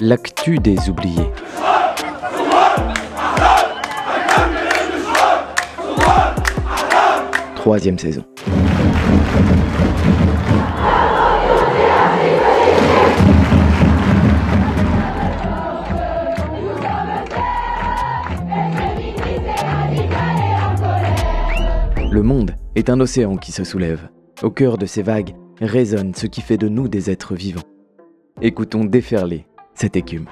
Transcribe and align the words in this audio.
L'actu 0.00 0.58
des 0.58 0.88
oubliés. 0.88 1.28
Troisième 7.56 7.98
saison. 7.98 8.22
Le 22.12 22.22
monde 22.22 22.54
est 22.76 22.88
un 22.88 23.00
océan 23.00 23.36
qui 23.36 23.50
se 23.50 23.64
soulève. 23.64 24.08
Au 24.44 24.50
cœur 24.50 24.78
de 24.78 24.86
ces 24.86 25.02
vagues 25.02 25.34
résonne 25.60 26.14
ce 26.14 26.28
qui 26.28 26.40
fait 26.40 26.56
de 26.56 26.68
nous 26.68 26.86
des 26.86 27.10
êtres 27.10 27.34
vivants. 27.34 27.62
Écoutons 28.40 28.84
déferler 28.84 29.48
cette 29.78 29.94
écume. 29.94 30.26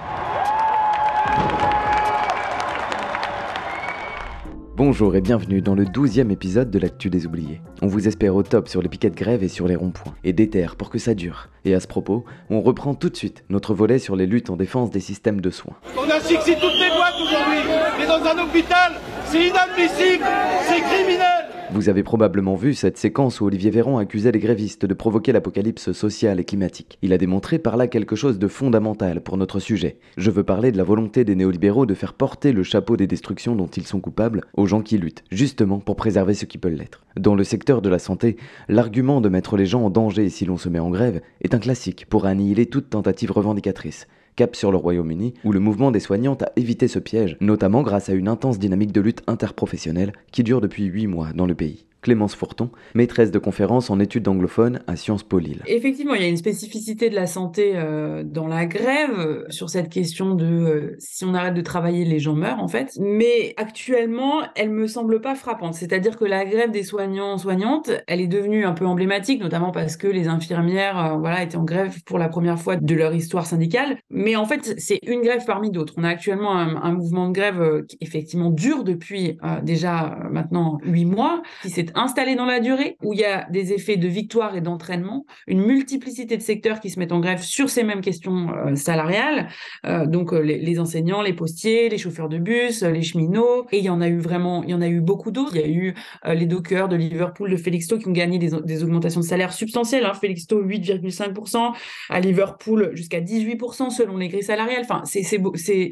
Bonjour 4.75 5.15
et 5.15 5.21
bienvenue 5.21 5.63
dans 5.63 5.75
le 5.75 5.85
12e 5.85 6.31
épisode 6.33 6.71
de 6.71 6.79
l'actu 6.81 7.11
des 7.11 7.27
oubliés. 7.27 7.61
On 7.81 7.87
vous 7.87 8.09
espère 8.09 8.35
au 8.35 8.43
top 8.43 8.69
sur 8.69 8.83
les 8.83 8.89
piquets 8.89 9.09
de 9.09 9.15
grève 9.15 9.45
et 9.45 9.49
sur 9.49 9.69
les 9.69 9.77
ronds-points, 9.77 10.15
et 10.25 10.33
déterre 10.33 10.75
pour 10.75 10.91
que 10.91 10.99
ça 10.99 11.15
dure. 11.15 11.49
Et 11.65 11.75
à 11.75 11.81
ce 11.81 11.87
propos, 11.87 12.25
on 12.51 12.61
reprend 12.61 12.95
tout 12.95 13.09
de 13.09 13.17
suite 13.17 13.45
notre 13.49 13.73
volet 13.73 14.01
sur 14.01 14.17
les 14.17 14.27
luttes 14.27 14.51
en 14.51 14.57
défense 14.57 14.91
des 14.91 15.01
systèmes 15.01 15.41
de 15.41 15.51
soins. 15.51 15.77
On 15.97 16.11
a 16.11 16.19
fixé 16.19 16.55
toutes 16.61 16.79
les 16.79 16.91
boîtes 16.91 17.15
aujourd'hui, 17.15 17.71
mais 17.99 18.07
dans 18.07 18.23
un 18.25 18.45
hôpital, 18.45 18.95
c'est 19.27 19.47
inadmissible, 19.47 20.25
c'est 20.67 20.81
criminel 20.81 21.46
Vous 21.77 21.91
avez 21.91 22.03
probablement 22.03 22.55
vu 22.55 22.73
cette 22.73 22.97
séquence 22.97 23.39
où 23.39 23.45
Olivier 23.45 23.71
Véran 23.71 23.99
accusait 23.99 24.33
les 24.33 24.39
grévistes 24.39 24.87
de 24.87 24.95
provoquer 24.95 25.33
l'apocalypse 25.33 25.93
sociale 25.93 26.41
et 26.41 26.45
climatique. 26.45 26.97
Il 27.03 27.13
a 27.13 27.19
démontré 27.19 27.59
par 27.59 27.77
là 27.77 27.87
quelque 27.87 28.17
chose 28.17 28.39
de 28.39 28.49
fondamental 28.49 29.21
pour 29.21 29.37
notre 29.37 29.61
sujet. 29.61 29.99
Je 30.17 30.31
veux 30.31 30.43
parler 30.43 30.73
de 30.73 30.79
la 30.79 30.85
volonté 30.85 31.23
des 31.23 31.35
néolibéraux 31.35 31.85
de 31.85 31.93
faire 31.93 32.15
porter 32.15 32.53
le 32.53 32.63
chapeau 32.63 32.97
des 32.97 33.07
destructions 33.07 33.55
dont 33.55 33.67
ils 33.67 33.87
sont 33.87 34.01
coupables 34.01 34.45
aux 34.55 34.65
gens 34.65 34.81
qui 34.81 34.97
luttent, 34.97 35.23
justement 35.31 35.79
pour 35.79 35.97
préserver 35.97 36.33
ce 36.33 36.47
qui 36.47 36.57
peut 36.57 36.71
l'être. 36.71 37.05
Dans 37.15 37.35
le 37.35 37.45
secteur 37.45 37.83
de 37.83 37.91
la 37.91 37.99
santé, 37.99 38.39
l'argument 38.69 39.21
de 39.21 39.29
mettre 39.29 39.59
les 39.59 39.67
gens 39.67 39.83
en 39.83 39.91
danger 39.91 40.31
si 40.31 40.47
l'on 40.47 40.57
se 40.57 40.71
met 40.71 40.79
en 40.79 40.89
grève 40.89 41.21
est 41.43 41.55
un 41.55 41.59
classique 41.59 42.07
pour 42.09 42.25
annihiler 42.25 42.65
toute 42.65 42.89
tentative 42.89 43.33
revendicatrice 43.33 44.07
cap 44.37 44.55
sur 44.55 44.71
le 44.71 44.77
Royaume-Uni, 44.77 45.35
où 45.45 45.53
le 45.53 45.61
mouvement 45.61 45.91
des 45.91 46.01
soignantes 46.01 46.43
a 46.43 46.53
évité 46.57 46.87
ce 46.89 46.99
piège, 46.99 47.37
notamment 47.41 47.83
grâce 47.83 48.09
à 48.09 48.13
une 48.13 48.29
intense 48.29 48.59
dynamique 48.59 48.93
de 48.93 49.01
lutte 49.01 49.23
interprofessionnelle 49.27 50.13
qui 50.31 50.45
dure 50.45 50.61
depuis 50.61 50.85
8 50.85 51.07
mois 51.07 51.33
dans 51.35 51.47
le 51.47 51.55
pays. 51.55 51.87
Clémence 52.07 52.37
Fourton, 52.37 52.71
maîtresse 52.95 53.33
de 53.33 53.41
conférences 53.41 53.91
en 53.91 53.99
études 53.99 54.29
anglophones 54.29 54.79
à 54.87 54.95
Sciences 54.95 55.25
Po 55.25 55.41
Lille. 55.41 55.63
Effectivement, 55.67 56.15
il 56.15 56.23
y 56.23 56.25
a 56.25 56.29
une 56.29 56.37
spécificité 56.37 57.11
de 57.11 57.17
la 57.17 57.27
santé 57.27 57.73
euh, 57.75 58.23
dans 58.23 58.47
la 58.47 58.65
grève 58.67 59.19
euh, 59.19 59.45
sur 59.49 59.71
cette 59.71 59.89
question 59.89 60.37
de 60.37 60.47
euh, 60.47 60.97
si 61.01 61.25
on 61.25 61.35
arrête 61.35 61.55
de 61.55 61.63
travailler, 61.63 62.05
les 62.05 62.21
gens 62.21 62.35
meurent 62.35 62.63
en 62.63 62.69
fait. 62.69 62.97
Mais 63.01 63.55
actuellement, 63.57 64.43
elle 64.55 64.71
me 64.71 64.87
semble 64.87 65.21
pas 65.21 65.35
frappante. 65.35 65.75
C'est-à-dire 65.75 66.17
que 66.17 66.25
la 66.25 66.45
grève 66.45 66.71
des 66.71 66.85
soignants 66.85 67.39
soignantes, 67.39 67.91
elle 68.07 68.21
est 68.21 68.29
devenue 68.29 68.65
un 68.65 68.73
peu 68.73 68.87
emblématique, 68.87 69.43
notamment 69.43 69.73
parce 69.73 69.97
que 69.97 70.07
les 70.07 70.29
infirmières, 70.29 71.19
voilà, 71.19 71.43
étaient 71.43 71.57
en 71.57 71.65
grève 71.65 72.05
pour 72.05 72.21
la 72.21 72.29
première 72.29 72.61
fois 72.61 72.77
de 72.77 72.95
leur 72.95 73.13
histoire 73.17 73.47
syndicale. 73.47 73.99
Mais 74.11 74.37
en 74.37 74.45
fait, 74.45 74.77
c'est 74.79 75.01
une 75.09 75.23
grève 75.23 75.43
parmi 75.45 75.73
d'autres. 75.73 75.95
On 75.97 76.05
a 76.05 76.09
actuellement 76.09 76.57
un, 76.57 76.77
un 76.81 76.93
mouvement 76.93 77.27
de 77.27 77.33
grève 77.33 77.85
qui 77.89 77.99
effectivement 78.01 78.51
dure 78.51 78.85
depuis 78.85 79.39
déjà 79.65 80.21
maintenant 80.31 80.79
huit 80.85 81.05
mois, 81.05 81.43
qui 81.63 81.71
s'est 81.71 81.96
installé 81.97 82.37
dans 82.37 82.45
la 82.45 82.61
durée, 82.61 82.97
où 83.03 83.13
il 83.13 83.21
y 83.21 83.25
a 83.25 83.47
des 83.51 83.73
effets 83.73 83.97
de 83.97 84.07
victoire 84.07 84.57
et 84.57 84.61
d'entraînement, 84.61 85.27
une 85.47 85.65
multiplicité 85.65 86.37
de 86.37 86.43
secteurs 86.43 86.81
qui 86.81 86.91
se 86.91 86.99
mettent 86.99 87.13
en 87.13 87.21
grève 87.21 87.43
sur 87.43 87.71
ces 87.71 87.83
mêmes 87.83 88.01
questions 88.01 88.55
euh, 88.55 88.75
salariales, 88.75 89.49
Euh, 89.85 90.07
donc 90.07 90.33
euh, 90.33 90.41
les, 90.41 90.79
enseignants, 90.79 91.23
les 91.23 91.33
postiers, 91.33 91.89
les 91.89 91.99
chauffeurs 91.99 92.29
de 92.29 92.39
bus, 92.39 92.83
les 92.83 93.03
cheminots, 93.03 93.67
et 93.73 93.79
il 93.79 93.85
y 93.85 93.91
en 93.91 94.01
a 94.01 94.09
eu 94.09 94.19
vraiment, 94.19 94.63
il 94.65 94.71
y 94.71 94.75
en 94.75 94.81
a 94.81 94.89
eu 94.89 95.01
beaucoup 95.01 95.31
d'autres. 95.31 95.57
Il 95.57 95.61
y 95.61 95.65
a 95.65 95.69
eu 95.69 95.95
les 96.35 96.47
dockers 96.47 96.89
de 96.89 96.97
Liverpool, 96.97 97.51
de 97.51 97.57
Felixstowe 97.57 97.99
qui 97.99 98.09
ont 98.09 98.13
gagné 98.13 98.39
des, 98.39 98.83
augmentations 98.83 99.21
de 99.21 99.25
salaire 99.25 99.53
substantielles. 99.53 100.05
Hein. 100.05 100.15
Felixstowe 100.15 100.65
8,5%, 100.67 101.75
à 102.11 102.21
Liverpool 102.21 102.91
jusqu'à 102.95 103.21
18% 103.21 103.91
selon 103.91 104.17
les 104.17 104.29
grilles 104.29 104.43
salariales. 104.43 104.83
Enfin, 104.83 105.03
c'est, 105.05 105.23
c'est, 105.23 105.41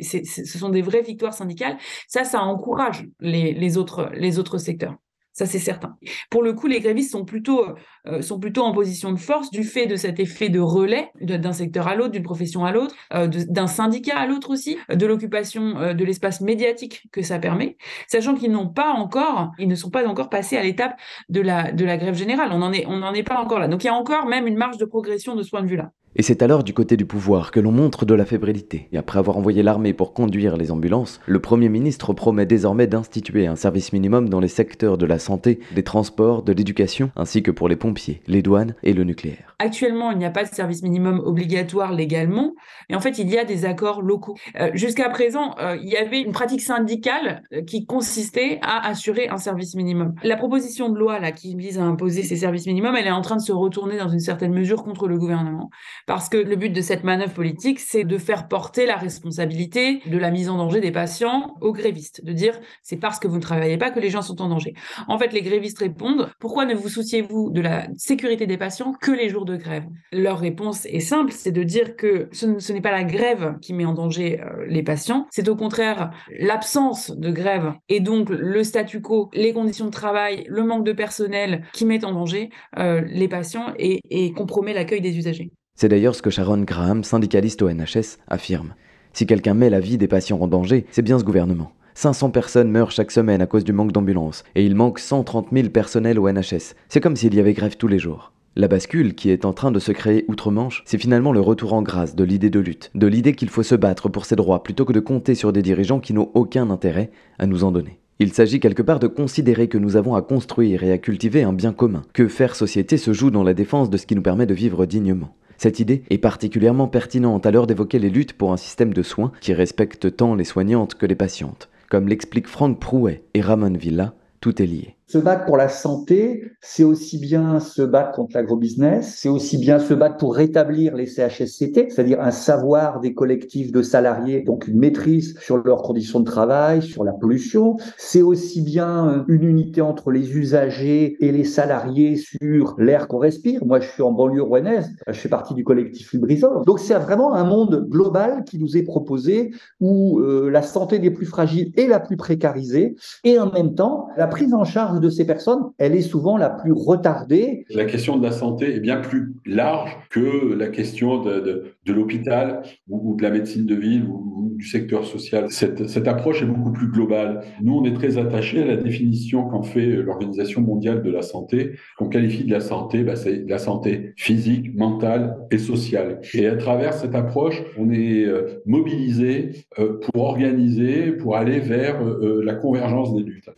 c'est, 0.03 0.25
ce 0.25 0.59
sont 0.59 0.69
des 0.69 0.83
vraies 0.83 1.03
victoires 1.03 1.35
syndicales. 1.35 1.77
Ça, 2.09 2.25
ça 2.25 2.43
encourage 2.43 3.07
les 3.21 3.77
autres, 3.79 4.11
les 4.15 4.39
autres 4.39 4.59
secteurs. 4.59 4.97
Ça, 5.35 5.47
c'est 5.47 5.59
certain. 5.59 5.97
Pour 6.31 6.45
le 6.45 6.53
coup, 6.53 6.69
les 6.69 6.79
grévistes 6.79 7.11
sont 7.11 7.25
plutôt, 7.25 7.67
euh, 8.07 8.23
sont 8.23 8.39
plutôt 8.39 8.63
en 8.63 8.73
position 8.73 9.11
de 9.11 9.19
force 9.19 9.51
du 9.51 9.65
fait 9.65 9.87
de 9.87 9.97
cet 9.97 10.21
effet 10.21 10.49
de 10.49 10.61
relais 10.61 11.11
d'un 11.21 11.53
secteur 11.53 11.89
à 11.89 11.97
l'autre, 11.97 12.13
d'une 12.13 12.23
profession 12.23 12.65
à 12.65 12.71
l'autre, 12.71 12.95
euh, 13.13 13.27
d'un 13.27 13.67
syndicat 13.67 14.17
à 14.17 14.27
l'autre 14.29 14.51
aussi, 14.51 14.79
euh, 14.93 14.95
de 14.95 15.07
l'occupation 15.07 15.93
de 15.93 16.05
l'espace 16.05 16.41
médiatique 16.41 17.09
que 17.11 17.23
ça 17.23 17.41
permet, 17.41 17.77
sachant 18.07 18.37
qu'ils 18.37 18.53
n'ont 18.53 18.69
pas 18.69 18.93
encore, 18.93 19.51
ils 19.59 19.67
ne 19.67 19.75
sont 19.75 19.91
pas 19.91 20.07
encore 20.07 20.31
passés 20.31 20.57
à 20.57 20.63
l'étape 20.63 20.95
de 21.29 21.41
la, 21.41 21.73
de 21.73 21.85
la 21.85 21.97
grève 21.97 22.15
générale. 22.15 22.51
On 22.53 22.59
n'en 22.59 22.73
est, 22.73 22.87
est 23.19 23.23
pas 23.25 23.41
encore 23.41 23.59
là. 23.59 23.67
Donc 23.67 23.83
il 23.83 23.89
y 23.89 23.91
a 23.91 23.95
encore 23.95 24.27
même 24.27 24.47
une 24.47 24.57
marge 24.57 24.79
de 24.79 24.85
progression 24.85 25.35
de 25.35 25.43
ce 25.43 25.51
point 25.51 25.63
de 25.63 25.69
vue-là. 25.69 25.91
Et 26.17 26.23
c'est 26.23 26.43
alors 26.43 26.63
du 26.63 26.73
côté 26.73 26.97
du 26.97 27.07
pouvoir 27.07 27.51
que 27.51 27.59
l'on 27.59 27.73
montre 27.73 28.05
de 28.05 28.15
la 28.15 28.25
fébrilité. 28.25 28.89
Et 28.93 28.99
après 28.99 29.19
avoir 29.19 29.37
envoyé 29.37 29.65
l'armée 29.65 29.93
pour 29.93 30.15
conduire 30.15 30.57
les 30.57 30.71
ambulances, 30.71 31.21
le 31.27 31.41
Premier 31.41 31.69
ministre 31.69 32.13
promet 32.13 32.47
désormais 32.47 32.87
d'instituer 32.87 33.49
un 33.49 33.57
service 33.57 33.93
minimum 33.93 34.29
dans 34.29 34.39
les 34.39 34.47
secteurs 34.47 34.97
de 34.97 35.07
la 35.07 35.19
santé, 35.19 35.59
des 35.75 35.83
transports, 35.83 36.45
de 36.45 36.53
l'éducation, 36.53 37.11
ainsi 37.17 37.43
que 37.43 37.51
pour 37.51 37.69
les 37.69 37.75
pompiers, 37.75 38.23
les 38.29 38.43
douanes 38.43 38.77
et 38.85 38.93
le 38.93 39.03
nucléaire. 39.03 39.57
Actuellement, 39.59 40.13
il 40.13 40.19
n'y 40.19 40.25
a 40.25 40.31
pas 40.31 40.45
de 40.45 40.49
service 40.49 40.83
minimum 40.83 41.21
obligatoire 41.25 41.93
légalement, 41.93 42.55
et 42.89 42.95
en 42.95 43.01
fait, 43.01 43.19
il 43.19 43.29
y 43.29 43.39
a 43.39 43.45
des 43.45 43.65
accords 43.65 44.03
locaux. 44.03 44.37
Euh, 44.61 44.71
Jusqu'à 44.75 45.09
présent, 45.09 45.57
euh, 45.59 45.77
il 45.83 45.89
y 45.89 45.97
avait 45.97 46.21
une 46.21 46.33
pratique 46.33 46.61
syndicale 46.61 47.43
euh, 47.53 47.63
qui 47.63 47.87
consistait 47.87 48.59
à 48.63 48.87
assurer 48.87 49.29
un 49.29 49.39
service 49.39 49.75
minimum. 49.75 50.15
La 50.23 50.37
proposition 50.37 50.91
de 50.91 50.99
loi 50.99 51.19
là 51.19 51.33
qui 51.33 51.57
vise 51.57 51.79
à 51.79 51.83
imposer 51.83 52.23
ces 52.23 52.37
services 52.37 52.67
minimums, 52.67 52.95
elle 52.95 53.07
est 53.07 53.11
en 53.11 53.23
train 53.23 53.37
de 53.37 53.41
se 53.41 53.53
retourner 53.53 53.97
dans 53.97 54.09
une 54.09 54.21
certaine 54.21 54.53
mesure 54.53 54.85
contre 54.85 55.09
le 55.09 55.19
gouvernement, 55.19 55.71
parce 56.07 56.29
que 56.29 56.37
le 56.37 56.57
but 56.57 56.71
de 56.71 56.81
cette 56.81 57.05
manœuvre 57.05 57.33
politique, 57.33 57.81
c'est 57.81 58.05
de 58.05 58.19
faire 58.19 58.49
porter 58.49 58.87
la 58.87 58.97
responsabilité 58.97 60.01
de 60.07 60.19
la 60.19 60.31
mise 60.31 60.49
en 60.49 60.59
danger 60.59 60.81
des 60.81 60.93
patients 60.93 61.55
aux 61.61 61.73
grévistes, 61.73 62.25
de 62.25 62.33
dire 62.33 62.59
c'est 62.83 62.97
parce 62.97 63.19
que 63.19 63.29
vous 63.29 63.37
ne 63.37 63.43
travaillez 63.43 63.79
pas 63.79 63.91
que 63.91 64.01
les 64.01 64.11
gens 64.11 64.23
sont 64.23 64.43
en 64.43 64.49
danger. 64.49 64.75
En 65.09 65.19
fait, 65.19 65.33
les 65.33 65.43
grévistes 65.43 65.79
répondent 65.79 66.31
pourquoi 66.39 66.67
ne 66.67 66.75
vous 66.75 66.89
souciez-vous 66.89 67.51
de 67.51 67.61
la 67.61 67.87
sécurité 67.97 68.47
des 68.47 68.59
patients 68.59 68.93
que 68.93 69.13
les 69.13 69.29
jours 69.29 69.45
de 69.45 69.57
grève? 69.57 69.85
Leur 70.13 70.39
réponse 70.39 70.87
est 70.87 71.01
simple, 71.01 71.33
c'est 71.33 71.53
de 71.53 71.63
dire 71.63 71.97
que 71.97 72.29
ce, 72.33 72.73
n'est 72.73 72.81
pas 72.81 72.93
la 72.93 73.05
grève 73.05 73.57
qui 73.61 73.73
met 73.73 73.85
en 73.85 73.95
danger 73.95 74.41
euh, 74.41 74.65
les 74.67 74.83
patients, 74.83 75.27
c'est 75.31 75.49
au 75.49 75.57
contraire 75.57 76.11
l'absence 76.39 77.11
de 77.11 77.31
grève 77.31 77.73
et 77.89 78.01
donc 78.01 78.29
le 78.31 78.65
statu 78.65 79.01
quo, 79.01 79.31
les 79.33 79.53
conditions 79.53 79.87
de 79.87 79.91
travail, 79.91 80.45
le 80.49 80.65
manque 80.65 80.85
de 80.85 80.93
personnel 80.93 81.65
qui 81.73 81.85
mettent 81.85 82.05
en 82.05 82.13
danger 82.13 82.51
euh, 82.79 83.01
les 83.07 83.29
patients 83.29 83.73
et 83.79 84.33
compromet 84.33 84.75
l'accueil 84.75 85.01
des 85.01 85.17
usagers. 85.17 85.51
C'est 85.77 85.89
d'ailleurs 85.89 86.15
ce 86.15 86.23
que 86.23 86.31
Sharon 86.31 86.63
Graham, 86.63 87.03
syndicaliste 87.03 87.61
au 87.61 87.69
NHS, 87.69 88.19
affirme. 88.29 88.75
Si 89.13 89.27
quelqu'un 89.27 89.55
met 89.55 89.71
la 89.71 89.81
vie 89.81 89.99
des 89.99 90.07
patients 90.07 90.41
en 90.41 90.47
danger, 90.47 90.87
c'est 90.93 91.03
bien 91.03 91.19
ce 91.19 91.25
gouvernement. 91.25 91.73
500 91.95 92.31
personnes 92.31 92.71
meurent 92.71 92.93
chaque 92.93 93.11
semaine 93.11 93.43
à 93.43 93.47
cause 93.47 93.65
du 93.65 93.73
manque 93.73 93.91
d'ambulances, 93.91 94.45
et 94.55 94.65
il 94.65 94.77
manque 94.77 95.01
130 95.01 95.49
000 95.53 95.71
personnels 95.71 96.21
au 96.21 96.31
NHS. 96.31 96.75
C'est 96.89 97.01
comme 97.01 97.17
s'il 97.17 97.35
y 97.35 97.41
avait 97.41 97.55
grève 97.55 97.77
tous 97.77 97.89
les 97.89 97.99
jours. 97.99 98.33
La 98.55 98.69
bascule 98.69 99.17
qui 99.17 99.31
est 99.31 99.45
en 99.45 99.53
train 99.53 99.73
de 99.73 99.81
se 99.81 99.91
créer 99.91 100.25
outre-Manche, 100.29 100.85
c'est 100.87 100.97
finalement 100.97 101.33
le 101.33 101.41
retour 101.41 101.73
en 101.73 101.83
grâce 101.83 102.15
de 102.15 102.23
l'idée 102.23 102.51
de 102.51 102.61
lutte, 102.61 102.93
de 102.95 103.09
l'idée 103.09 103.35
qu'il 103.35 103.49
faut 103.49 103.65
se 103.65 103.75
battre 103.75 104.09
pour 104.09 104.27
ses 104.27 104.37
droits 104.37 104.63
plutôt 104.63 104.85
que 104.85 104.93
de 104.93 105.01
compter 105.01 105.35
sur 105.35 105.53
des 105.53 105.63
dirigeants 105.63 106.01
qui 106.01 106.15
n'ont 106.15 106.31
aucun 106.35 106.71
intérêt 106.71 107.11
à 107.41 107.47
nous 107.47 107.65
en 107.65 107.73
donner. 107.73 107.99
Il 108.21 108.33
s'agit 108.33 108.61
quelque 108.61 108.83
part 108.83 109.01
de 109.01 109.09
considérer 109.09 109.67
que 109.67 109.77
nous 109.79 109.97
avons 109.97 110.15
à 110.15 110.23
construire 110.23 110.85
et 110.85 110.93
à 110.93 110.99
cultiver 110.99 111.43
un 111.43 111.53
bien 111.53 111.73
commun, 111.73 112.05
que 112.13 112.29
faire 112.29 112.55
société 112.55 112.97
se 112.97 113.13
joue 113.13 113.33
dans 113.33 113.43
la 113.43 113.55
défense 113.55 113.91
de 113.91 113.97
ce 113.97 114.07
qui 114.07 114.15
nous 114.15 114.23
permet 114.23 114.47
de 114.47 114.55
vivre 114.55 114.87
dignement. 114.87 115.35
Cette 115.65 115.81
idée 115.81 116.03
est 116.11 116.19
particulièrement 116.19 116.89
pertinente 116.89 117.47
à 117.47 117.51
l'heure 117.51 117.67
d'évoquer 117.67 117.99
les 117.99 118.11
luttes 118.11 118.35
pour 118.35 118.53
un 118.53 118.59
système 118.59 118.93
de 118.93 119.03
soins 119.03 119.33
qui 119.41 119.55
respecte 119.55 120.15
tant 120.15 120.35
les 120.35 120.45
soignantes 120.45 120.95
que 120.95 121.07
les 121.07 121.15
patientes. 121.15 121.71
Comme 121.89 122.07
l'expliquent 122.07 122.49
Franck 122.49 122.79
Prouet 122.79 123.23
et 123.33 123.41
Ramon 123.41 123.73
Villa, 123.73 124.13
tout 124.43 124.61
est 124.61 124.67
lié. 124.67 124.95
Se 125.15 125.21
battre 125.21 125.45
pour 125.45 125.57
la 125.57 125.69
santé, 125.69 126.51
c'est 126.61 126.83
aussi 126.83 127.19
bien 127.19 127.61
se 127.61 127.83
battre 127.83 128.11
contre 128.11 128.35
l'agrobusiness, 128.35 129.15
c'est 129.17 129.29
aussi 129.29 129.59
bien 129.59 129.79
se 129.79 129.95
battre 129.95 130.17
pour 130.17 130.35
rétablir 130.35 130.97
les 130.97 131.07
CHSCT, 131.07 131.91
c'est-à-dire 131.91 132.21
un 132.21 132.33
savoir 132.33 132.99
des 132.99 133.15
collectifs 133.15 133.71
de 133.71 133.81
salariés, 133.81 134.41
donc 134.41 134.67
une 134.67 134.77
maîtrise 134.77 135.39
sur 135.39 135.59
leurs 135.59 135.83
conditions 135.83 136.19
de 136.19 136.25
travail, 136.25 136.83
sur 136.83 137.05
la 137.05 137.13
pollution. 137.13 137.77
C'est 137.97 138.23
aussi 138.23 138.61
bien 138.61 139.09
euh, 139.09 139.25
une 139.29 139.45
unité 139.45 139.81
entre 139.83 140.11
les 140.11 140.37
usagers 140.37 141.17
et 141.25 141.31
les 141.31 141.45
salariés 141.45 142.17
sur 142.17 142.75
l'air 142.79 143.07
qu'on 143.07 143.19
respire. 143.19 143.65
Moi, 143.65 143.79
je 143.79 143.89
suis 143.91 144.03
en 144.03 144.11
banlieue 144.11 144.43
rouennaise, 144.43 144.91
je 145.07 145.13
fais 145.13 145.29
partie 145.29 145.55
du 145.55 145.63
collectif 145.63 146.13
Lubrizol. 146.13 146.65
Donc, 146.67 146.81
c'est 146.81 146.95
vraiment 146.95 147.35
un 147.35 147.45
monde 147.45 147.87
global 147.89 148.43
qui 148.43 148.59
nous 148.59 148.77
est 148.77 148.83
proposé 148.83 149.53
où 149.79 150.19
euh, 150.19 150.51
la 150.51 150.63
santé 150.63 150.99
des 150.99 151.13
plus 151.13 151.27
fragiles 151.27 151.71
est 151.77 151.87
la 151.87 152.01
plus 152.01 152.17
précarisée 152.17 152.97
et 153.23 153.39
en 153.39 153.53
même 153.53 153.77
temps, 153.77 154.09
la 154.17 154.27
prise 154.27 154.53
en 154.53 154.65
charge 154.65 154.75
charge 154.75 155.01
de 155.05 155.11
ces 155.11 155.27
personnes, 155.27 155.61
elle 155.79 155.95
est 155.95 156.03
souvent 156.03 156.37
la 156.37 156.51
plus 156.51 156.73
retardée. 156.73 157.65
La 157.71 157.85
question 157.85 158.17
de 158.17 158.25
la 158.25 158.33
santé 158.33 158.75
est 158.75 158.81
bien 158.81 159.01
plus 159.01 159.35
large 159.47 159.97
que 160.11 160.55
la 160.55 160.69
question 160.69 161.23
de, 161.23 161.75
l'hôpital 161.87 162.63
ou, 162.89 163.15
de 163.17 163.23
la 163.23 163.31
médecine 163.31 163.67
de 163.67 163.75
ville 163.75 164.05
ou, 164.05 164.33
du 164.57 164.67
secteur 164.67 165.05
social. 165.05 165.51
Cette, 165.51 165.89
cette, 165.89 166.07
approche 166.07 166.43
est 166.43 166.47
beaucoup 166.47 166.73
plus 166.73 166.87
globale. 166.87 167.41
Nous, 167.61 167.75
on 167.75 167.85
est 167.85 167.93
très 167.93 168.19
attachés 168.19 168.63
à 168.63 168.67
la 168.67 168.77
définition 168.77 169.49
qu'en 169.49 169.65
fait 169.65 169.85
l'Organisation 169.85 170.61
mondiale 170.61 171.03
de 171.03 171.11
la 171.11 171.23
santé, 171.23 171.73
qu'on 171.99 172.09
qualifie 172.09 172.45
de 172.45 172.53
la 172.53 172.61
santé, 172.61 173.03
bah, 173.03 173.17
c'est 173.17 173.45
la 173.49 173.59
santé 173.59 174.13
physique, 174.17 174.73
mentale 174.77 175.37
et 175.51 175.59
sociale. 175.59 176.21
Et 176.35 176.47
à 176.47 176.57
travers 176.57 176.95
cette 176.95 177.17
approche, 177.17 177.63
on 177.77 177.91
est 177.91 178.25
euh, 178.25 178.63
mobilisé 178.65 179.51
euh, 179.79 179.99
pour 180.01 180.23
organiser, 180.23 181.13
pour 181.13 181.37
aller 181.37 181.59
vers 181.59 182.01
euh, 182.03 182.43
la 182.45 182.55
convergence 182.55 183.15
des 183.15 183.23
luttes. 183.23 183.51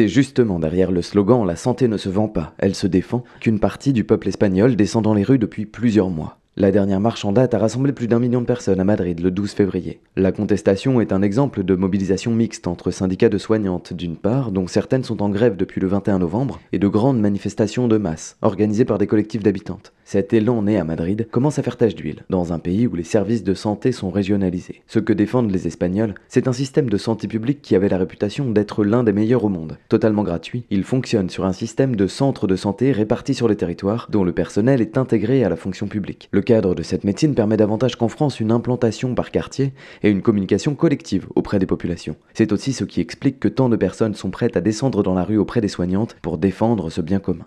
C'est 0.00 0.08
justement 0.08 0.58
derrière 0.58 0.92
le 0.92 1.02
slogan 1.02 1.44
La 1.44 1.56
santé 1.56 1.86
ne 1.86 1.98
se 1.98 2.08
vend 2.08 2.26
pas, 2.26 2.54
elle 2.56 2.74
se 2.74 2.86
défend 2.86 3.22
qu'une 3.40 3.60
partie 3.60 3.92
du 3.92 4.02
peuple 4.04 4.28
espagnol 4.28 4.74
descend 4.74 5.04
dans 5.04 5.12
les 5.12 5.24
rues 5.24 5.38
depuis 5.38 5.66
plusieurs 5.66 6.08
mois. 6.08 6.39
La 6.56 6.72
dernière 6.72 6.98
marche 6.98 7.24
en 7.24 7.30
date 7.30 7.54
a 7.54 7.58
rassemblé 7.58 7.92
plus 7.92 8.08
d'un 8.08 8.18
million 8.18 8.40
de 8.40 8.46
personnes 8.46 8.80
à 8.80 8.84
Madrid 8.84 9.20
le 9.20 9.30
12 9.30 9.52
février. 9.52 10.00
La 10.16 10.32
contestation 10.32 11.00
est 11.00 11.12
un 11.12 11.22
exemple 11.22 11.62
de 11.62 11.76
mobilisation 11.76 12.32
mixte 12.32 12.66
entre 12.66 12.90
syndicats 12.90 13.28
de 13.28 13.38
soignantes 13.38 13.92
d'une 13.92 14.16
part, 14.16 14.50
dont 14.50 14.66
certaines 14.66 15.04
sont 15.04 15.22
en 15.22 15.30
grève 15.30 15.56
depuis 15.56 15.80
le 15.80 15.86
21 15.86 16.18
novembre, 16.18 16.58
et 16.72 16.80
de 16.80 16.88
grandes 16.88 17.20
manifestations 17.20 17.86
de 17.86 17.98
masse, 17.98 18.36
organisées 18.42 18.84
par 18.84 18.98
des 18.98 19.06
collectifs 19.06 19.44
d'habitantes. 19.44 19.92
Cet 20.04 20.32
élan 20.32 20.62
né 20.62 20.76
à 20.76 20.82
Madrid 20.82 21.28
commence 21.30 21.60
à 21.60 21.62
faire 21.62 21.76
tache 21.76 21.94
d'huile, 21.94 22.24
dans 22.30 22.52
un 22.52 22.58
pays 22.58 22.88
où 22.88 22.96
les 22.96 23.04
services 23.04 23.44
de 23.44 23.54
santé 23.54 23.92
sont 23.92 24.10
régionalisés. 24.10 24.82
Ce 24.88 24.98
que 24.98 25.12
défendent 25.12 25.52
les 25.52 25.68
Espagnols, 25.68 26.16
c'est 26.26 26.48
un 26.48 26.52
système 26.52 26.90
de 26.90 26.96
santé 26.96 27.28
publique 27.28 27.62
qui 27.62 27.76
avait 27.76 27.88
la 27.88 27.96
réputation 27.96 28.50
d'être 28.50 28.82
l'un 28.82 29.04
des 29.04 29.12
meilleurs 29.12 29.44
au 29.44 29.48
monde. 29.48 29.78
Totalement 29.88 30.24
gratuit, 30.24 30.64
il 30.68 30.82
fonctionne 30.82 31.30
sur 31.30 31.44
un 31.44 31.52
système 31.52 31.94
de 31.94 32.08
centres 32.08 32.48
de 32.48 32.56
santé 32.56 32.90
répartis 32.90 33.34
sur 33.34 33.46
les 33.46 33.54
territoires, 33.54 34.08
dont 34.10 34.24
le 34.24 34.32
personnel 34.32 34.80
est 34.80 34.98
intégré 34.98 35.44
à 35.44 35.48
la 35.48 35.54
fonction 35.54 35.86
publique. 35.86 36.28
Cadre 36.40 36.74
de 36.74 36.82
cette 36.82 37.04
médecine 37.04 37.34
permet 37.34 37.56
davantage 37.56 37.96
qu'en 37.96 38.08
France 38.08 38.40
une 38.40 38.52
implantation 38.52 39.14
par 39.14 39.30
quartier 39.30 39.72
et 40.02 40.10
une 40.10 40.22
communication 40.22 40.74
collective 40.74 41.26
auprès 41.34 41.58
des 41.58 41.66
populations. 41.66 42.16
C'est 42.34 42.52
aussi 42.52 42.72
ce 42.72 42.84
qui 42.84 43.00
explique 43.00 43.40
que 43.40 43.48
tant 43.48 43.68
de 43.68 43.76
personnes 43.76 44.14
sont 44.14 44.30
prêtes 44.30 44.56
à 44.56 44.60
descendre 44.60 45.02
dans 45.02 45.14
la 45.14 45.24
rue 45.24 45.38
auprès 45.38 45.60
des 45.60 45.68
soignantes 45.68 46.16
pour 46.22 46.38
défendre 46.38 46.90
ce 46.90 47.00
bien 47.00 47.18
commun. 47.18 47.44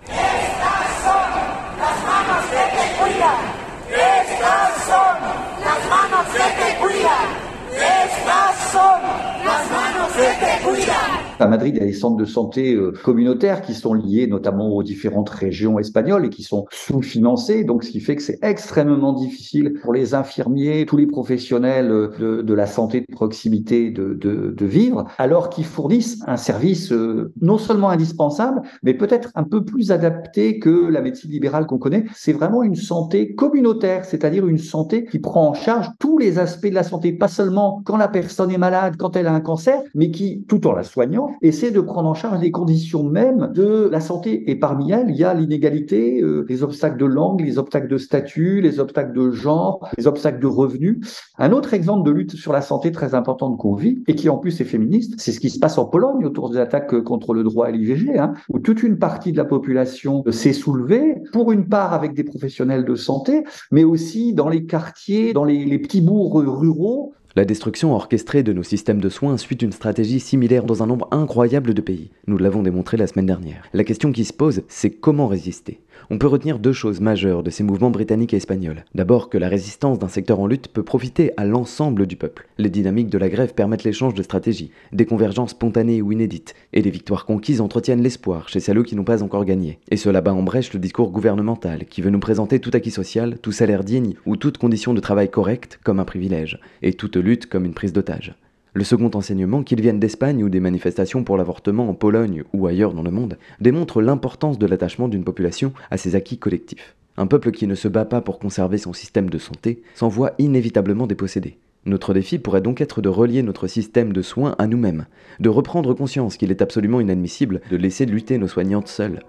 À 11.44 11.48
Madrid, 11.48 11.76
il 11.76 11.80
y 11.82 11.84
a 11.84 11.86
des 11.86 11.92
centres 11.92 12.16
de 12.16 12.24
santé 12.24 12.74
euh, 12.74 12.94
communautaires 13.04 13.62
qui 13.64 13.74
sont 13.74 13.94
liés 13.94 14.28
notamment 14.28 14.70
aux 14.70 14.82
différentes 14.82 15.30
régions 15.30 15.78
espagnoles 15.78 16.28
et 16.28 16.30
qui 16.30 16.42
sont 16.42 16.68
sous-financés. 16.72 17.66
Donc, 17.66 17.84
ce 17.84 17.92
qui 17.92 18.00
fait 18.00 18.16
que 18.16 18.22
c'est 18.22 18.40
extrêmement 18.42 19.12
difficile 19.12 19.74
pour 19.84 19.92
les 19.92 20.14
infirmiers, 20.14 20.86
tous 20.86 20.96
les 20.96 21.06
professionnels 21.06 21.92
euh, 21.92 22.44
de, 22.44 22.54
la 22.54 22.66
santé 22.66 23.02
de 23.02 23.14
proximité 23.14 23.92
de 23.92 24.66
vivre, 24.66 25.04
alors 25.18 25.50
qu'ils 25.50 25.66
fournissent 25.66 26.24
un 26.28 26.38
service 26.38 26.94
euh, 26.94 27.34
non 27.42 27.58
seulement 27.58 27.90
indispensable, 27.90 28.62
mais 28.82 28.94
peut-être 28.94 29.30
un 29.36 29.44
peu 29.44 29.66
plus 29.66 29.92
adapté 29.92 30.60
que 30.60 30.88
la 30.88 31.02
médecine 31.02 31.30
libérale 31.30 31.66
qu'on 31.66 31.78
connaît. 31.78 32.06
C'est 32.16 32.32
vraiment 32.32 32.64
une 32.64 32.78
santé 32.78 33.36
communautaire, 33.36 34.06
c'est-à-dire 34.06 34.48
une 34.48 34.60
santé 34.60 35.04
qui 35.04 35.20
prend 35.20 35.50
en 35.50 35.54
charge 35.54 35.90
tous 36.00 36.18
les 36.18 36.40
aspects 36.40 36.70
de 36.70 36.76
la 36.76 36.84
santé, 36.84 37.12
pas 37.12 37.28
seulement 37.28 37.82
quand 37.84 37.98
la 37.98 38.08
personne 38.08 38.50
est 38.50 38.58
malade, 38.58 38.96
quand 38.98 39.18
elle 39.18 39.28
a 39.28 39.34
un 39.34 39.42
cancer, 39.42 39.82
mais 39.94 40.10
qui, 40.10 40.46
tout 40.48 40.66
en 40.68 40.72
la 40.72 40.84
soignant, 40.84 41.33
essaie 41.42 41.72
de 41.72 41.82
prendre 41.82 42.10
en 42.10 42.14
charge 42.14 42.42
les 42.42 42.52
conditions 42.52 43.04
mêmes 43.04 43.52
de 43.54 43.90
la 43.92 44.00
santé. 44.00 44.50
Et 44.50 44.56
parmi 44.56 44.92
elles, 44.92 45.10
il 45.10 45.16
y 45.16 45.24
a 45.24 45.34
l'inégalité, 45.34 46.22
euh, 46.22 46.46
les 46.48 46.64
obstacles 46.64 46.98
de 46.98 47.06
langue, 47.06 47.42
les 47.42 47.58
obstacles 47.58 47.88
de 47.88 47.98
statut, 47.98 48.62
les 48.62 48.80
obstacles 48.80 49.14
de 49.14 49.32
genre, 49.32 49.90
les 49.98 50.08
obstacles 50.08 50.40
de 50.40 50.48
revenus. 50.48 51.00
Un 51.38 51.52
autre 51.52 51.74
exemple 51.74 52.06
de 52.08 52.12
lutte 52.12 52.36
sur 52.36 52.54
la 52.54 52.62
santé 52.62 52.92
très 52.92 53.16
importante 53.16 53.58
qu'on 53.58 53.76
vit, 53.76 54.04
et 54.08 54.16
qui 54.16 54.30
en 54.30 54.38
plus 54.38 54.60
est 54.62 54.66
féministe, 54.66 55.16
c'est 55.18 55.32
ce 55.32 55.40
qui 55.40 55.50
se 55.50 55.60
passe 55.60 55.78
en 55.78 55.86
Pologne 55.86 56.26
autour 56.26 56.50
des 56.50 56.58
attaques 56.58 57.02
contre 57.04 57.34
le 57.34 57.44
droit 57.44 57.68
à 57.68 57.72
l'IVG, 57.72 58.18
hein, 58.18 58.34
où 58.50 58.60
toute 58.60 58.84
une 58.84 58.98
partie 58.98 59.32
de 59.32 59.38
la 59.38 59.46
population 59.46 60.24
s'est 60.30 60.54
soulevée, 60.54 61.16
pour 61.32 61.52
une 61.52 61.68
part 61.68 61.94
avec 61.94 62.14
des 62.14 62.24
professionnels 62.24 62.86
de 62.86 62.96
santé, 62.96 63.44
mais 63.72 63.84
aussi 63.84 64.34
dans 64.34 64.50
les 64.50 64.66
quartiers, 64.66 65.34
dans 65.34 65.46
les 65.46 65.80
petits 65.80 66.02
bourgs 66.02 66.44
ruraux, 66.46 67.14
la 67.36 67.46
destruction 67.46 67.96
orchestrée 67.96 68.44
de 68.44 68.54
nos 68.54 68.62
systèmes 68.62 69.02
de 69.02 69.10
soins 69.10 69.38
suit 69.38 69.56
une 69.56 69.72
stratégie 69.72 70.20
similaire 70.20 70.66
dans 70.66 70.84
un 70.84 70.88
nombre 70.88 71.08
incroyable 71.10 71.74
de 71.74 71.82
pays. 71.82 72.12
Nous 72.28 72.38
l'avons 72.38 72.62
démontré 72.62 72.96
la 72.96 73.08
semaine 73.08 73.26
dernière. 73.26 73.66
La 73.74 73.84
question 73.84 74.12
qui 74.12 74.24
se 74.24 74.34
pose, 74.34 74.62
c'est 74.68 74.92
comment 74.92 75.28
résister? 75.28 75.80
On 76.10 76.18
peut 76.18 76.28
retenir 76.28 76.60
deux 76.60 76.74
choses 76.74 77.00
majeures 77.00 77.44
de 77.44 77.50
ces 77.50 77.64
mouvements 77.64 77.90
britanniques 77.90 78.34
et 78.34 78.38
espagnols. 78.38 78.84
D'abord 78.96 79.30
que 79.30 79.38
la 79.38 79.50
résistance 79.50 80.00
d'un 80.00 80.08
secteur 80.08 80.40
en 80.40 80.48
lutte 80.48 80.68
peut 80.68 80.84
profiter 80.84 81.32
à 81.38 81.46
l'ensemble 81.46 82.06
du 82.06 82.16
peuple. 82.16 82.48
Les 82.58 82.70
dynamiques 82.70 83.10
de 83.10 83.18
la 83.18 83.30
grève 83.30 83.54
permettent 83.54 83.84
l'échange 83.84 84.14
de 84.14 84.24
stratégies, 84.24 84.72
des 84.92 85.06
convergences 85.06 85.52
spontanées 85.52 86.02
ou 86.02 86.12
inédites, 86.12 86.56
et 86.74 86.82
les 86.82 86.92
victoires 86.92 87.26
conquises 87.26 87.62
entretiennent 87.62 88.04
l'espoir 88.04 88.50
chez 88.50 88.60
celles 88.60 88.84
qui 88.84 88.96
n'ont 88.96 89.04
pas 89.04 89.24
encore 89.24 89.46
gagné. 89.46 89.80
Et 89.90 89.98
cela 89.98 90.22
bat 90.22 90.34
en 90.34 90.44
brèche 90.44 90.74
le 90.74 90.80
discours 90.80 91.12
gouvernemental 91.12 91.86
qui 91.86 92.02
veut 92.02 92.10
nous 92.10 92.20
présenter 92.20 92.60
tout 92.60 92.72
acquis 92.74 92.92
social, 92.92 93.38
tout 93.42 93.52
salaire 93.52 93.84
digne 93.84 94.16
ou 94.26 94.36
toute 94.36 94.58
condition 94.58 94.94
de 94.94 95.00
travail 95.00 95.30
correcte 95.30 95.80
comme 95.84 96.00
un 96.00 96.06
privilège, 96.06 96.60
et 96.82 96.94
toute 96.94 97.18
lutte 97.18 97.48
comme 97.48 97.66
une 97.66 97.74
prise 97.74 97.94
d'otage. 97.94 98.36
Le 98.76 98.84
second 98.84 99.12
enseignement, 99.14 99.62
qu'il 99.62 99.82
vienne 99.82 100.00
d'Espagne 100.00 100.44
ou 100.44 100.50
des 100.50 100.60
manifestations 100.60 101.24
pour 101.24 101.38
l'avortement 101.38 101.90
en 101.90 101.94
Pologne 101.94 102.44
ou 102.54 102.66
ailleurs 102.66 102.94
dans 102.94 103.04
le 103.04 103.12
monde, 103.12 103.38
démontre 103.60 104.02
l'importance 104.02 104.58
de 104.58 104.66
l'attachement 104.66 105.08
d'une 105.08 105.24
population 105.24 105.74
à 105.92 105.98
ses 105.98 106.16
acquis 106.16 106.40
collectifs. 106.40 106.96
Un 107.16 107.28
peuple 107.28 107.52
qui 107.52 107.68
ne 107.68 107.76
se 107.76 107.88
bat 107.88 108.06
pas 108.06 108.22
pour 108.22 108.40
conserver 108.40 108.80
son 108.80 108.92
système 108.92 109.30
de 109.30 109.38
santé 109.38 109.84
s'en 109.94 110.08
voit 110.08 110.32
inévitablement 110.40 111.06
dépossédé. 111.06 111.58
Notre 111.86 112.16
défi 112.16 112.40
pourrait 112.40 112.62
donc 112.62 112.82
être 112.82 113.02
de 113.02 113.10
relier 113.10 113.44
notre 113.44 113.68
système 113.68 114.12
de 114.12 114.22
soins 114.24 114.56
à 114.58 114.66
nous-mêmes, 114.66 115.06
de 115.40 115.50
reprendre 115.50 115.94
conscience 115.94 116.38
qu'il 116.38 116.50
est 116.50 116.62
absolument 116.64 117.00
inadmissible 117.00 117.62
de 117.70 117.78
laisser 117.78 118.08
lutter 118.08 118.40
nos 118.40 118.48
soignantes 118.48 118.88
seules, 118.88 119.20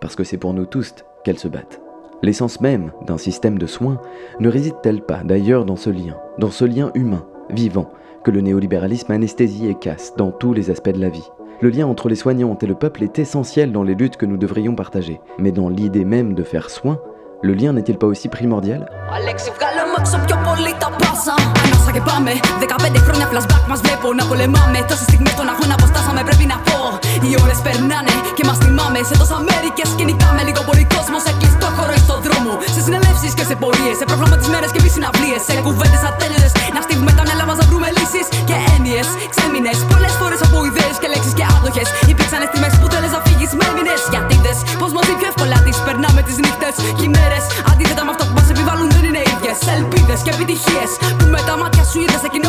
parce 0.00 0.16
que 0.16 0.24
c'est 0.24 0.38
pour 0.38 0.54
nous 0.54 0.64
tous 0.64 0.94
qu'elles 1.24 1.38
se 1.38 1.48
battent. 1.48 1.82
L'essence 2.22 2.62
même 2.62 2.92
d'un 3.06 3.18
système 3.18 3.58
de 3.58 3.66
soins 3.66 4.00
ne 4.40 4.48
réside-t-elle 4.48 5.02
pas 5.02 5.22
d'ailleurs 5.24 5.66
dans 5.66 5.76
ce 5.76 5.90
lien, 5.90 6.16
dans 6.38 6.50
ce 6.50 6.64
lien 6.64 6.90
humain, 6.94 7.26
vivant, 7.50 7.90
que 8.24 8.30
le 8.30 8.40
néolibéralisme 8.40 9.12
anesthésie 9.12 9.68
et 9.68 9.74
casse 9.74 10.14
dans 10.16 10.32
tous 10.32 10.52
les 10.52 10.70
aspects 10.70 10.90
de 10.90 11.00
la 11.00 11.10
vie. 11.10 11.30
Le 11.60 11.68
lien 11.68 11.86
entre 11.86 12.08
les 12.08 12.16
soignantes 12.16 12.62
et 12.62 12.66
le 12.66 12.74
peuple 12.74 13.04
est 13.04 13.18
essentiel 13.18 13.70
dans 13.70 13.84
les 13.84 13.94
luttes 13.94 14.16
que 14.16 14.26
nous 14.26 14.36
devrions 14.36 14.74
partager. 14.74 15.20
Mais 15.38 15.52
dans 15.52 15.68
l'idée 15.68 16.04
même 16.04 16.34
de 16.34 16.42
faire 16.42 16.70
soin, 16.70 16.98
le 17.42 17.54
lien 17.54 17.72
n'est-il 17.72 17.98
pas 17.98 18.06
aussi 18.06 18.28
primordial? 18.28 18.90
Οι 27.26 27.30
ώρες 27.42 27.58
περνάνε 27.66 28.14
και 28.36 28.44
μας 28.48 28.58
θυμάμαι 28.62 29.00
σε 29.08 29.14
τόσα 29.20 29.38
μέρη 29.48 29.68
και 29.76 29.84
σκηνικά 29.92 30.28
με 30.36 30.42
λίγο 30.48 30.60
πολύ 30.68 30.84
κόσμο 30.94 31.18
σε 31.24 31.30
κλειστό 31.40 31.68
χώρο 31.76 31.96
στο 32.04 32.14
δρόμο. 32.26 32.52
Σε 32.74 32.80
συνελεύσεις 32.86 33.32
και 33.38 33.44
σε 33.50 33.54
πορείες, 33.62 33.96
σε 34.00 34.04
προγραμματισμένε 34.10 34.66
και 34.74 34.80
μη 34.84 34.90
συναυλίες. 34.94 35.40
Σε 35.48 35.52
κουβέντες 35.66 36.02
ατέλειωτες 36.10 36.52
να 36.76 36.80
στείλουμε 36.86 37.12
τα 37.18 37.22
μυαλά 37.26 37.44
μας 37.48 37.56
να 37.60 37.64
βρούμε 37.70 37.88
λύσεις 37.96 38.26
και 38.48 38.56
έννοιες 38.74 39.08
Ξέμεινες 39.32 39.78
Πολλές 39.92 40.14
φορές 40.20 40.40
από 40.46 40.56
ιδέες 40.68 40.96
και 41.00 41.08
λέξεις 41.12 41.34
και 41.38 41.44
άδοχες 41.54 41.88
υπήρξαν 42.12 42.42
στιγμές 42.48 42.74
που 42.80 42.86
θέλε 42.92 43.08
να 43.16 43.20
φύγεις 43.26 43.50
με 43.58 43.66
μήνε. 43.76 43.96
Γιατί 44.12 44.34
δες 44.44 44.58
πως 44.80 44.90
μαζί 44.96 45.12
πιο 45.18 45.26
εύκολα 45.32 45.56
τις 45.66 45.78
περνάμε 45.86 46.20
τις 46.26 46.36
νύχτες 46.44 46.74
και 46.98 47.06
μέρες 47.16 47.44
αντίθετα 47.70 48.02
με 48.06 48.10
αυτό 48.14 48.22
που 48.28 48.34
μας 48.38 48.48
επιβάλλουν 48.54 48.88
δεν 48.96 49.04
είναι 49.08 49.22
ίδιες. 49.32 49.58
Ελπίδες 49.76 50.18
και 50.24 50.32
επιτυχίες 50.36 50.90
που 51.18 51.26
με 51.34 51.40
τα 51.48 51.54
μάτια 51.60 51.84
σου 51.90 51.98
είδες 52.02 52.22
εκείνο 52.28 52.43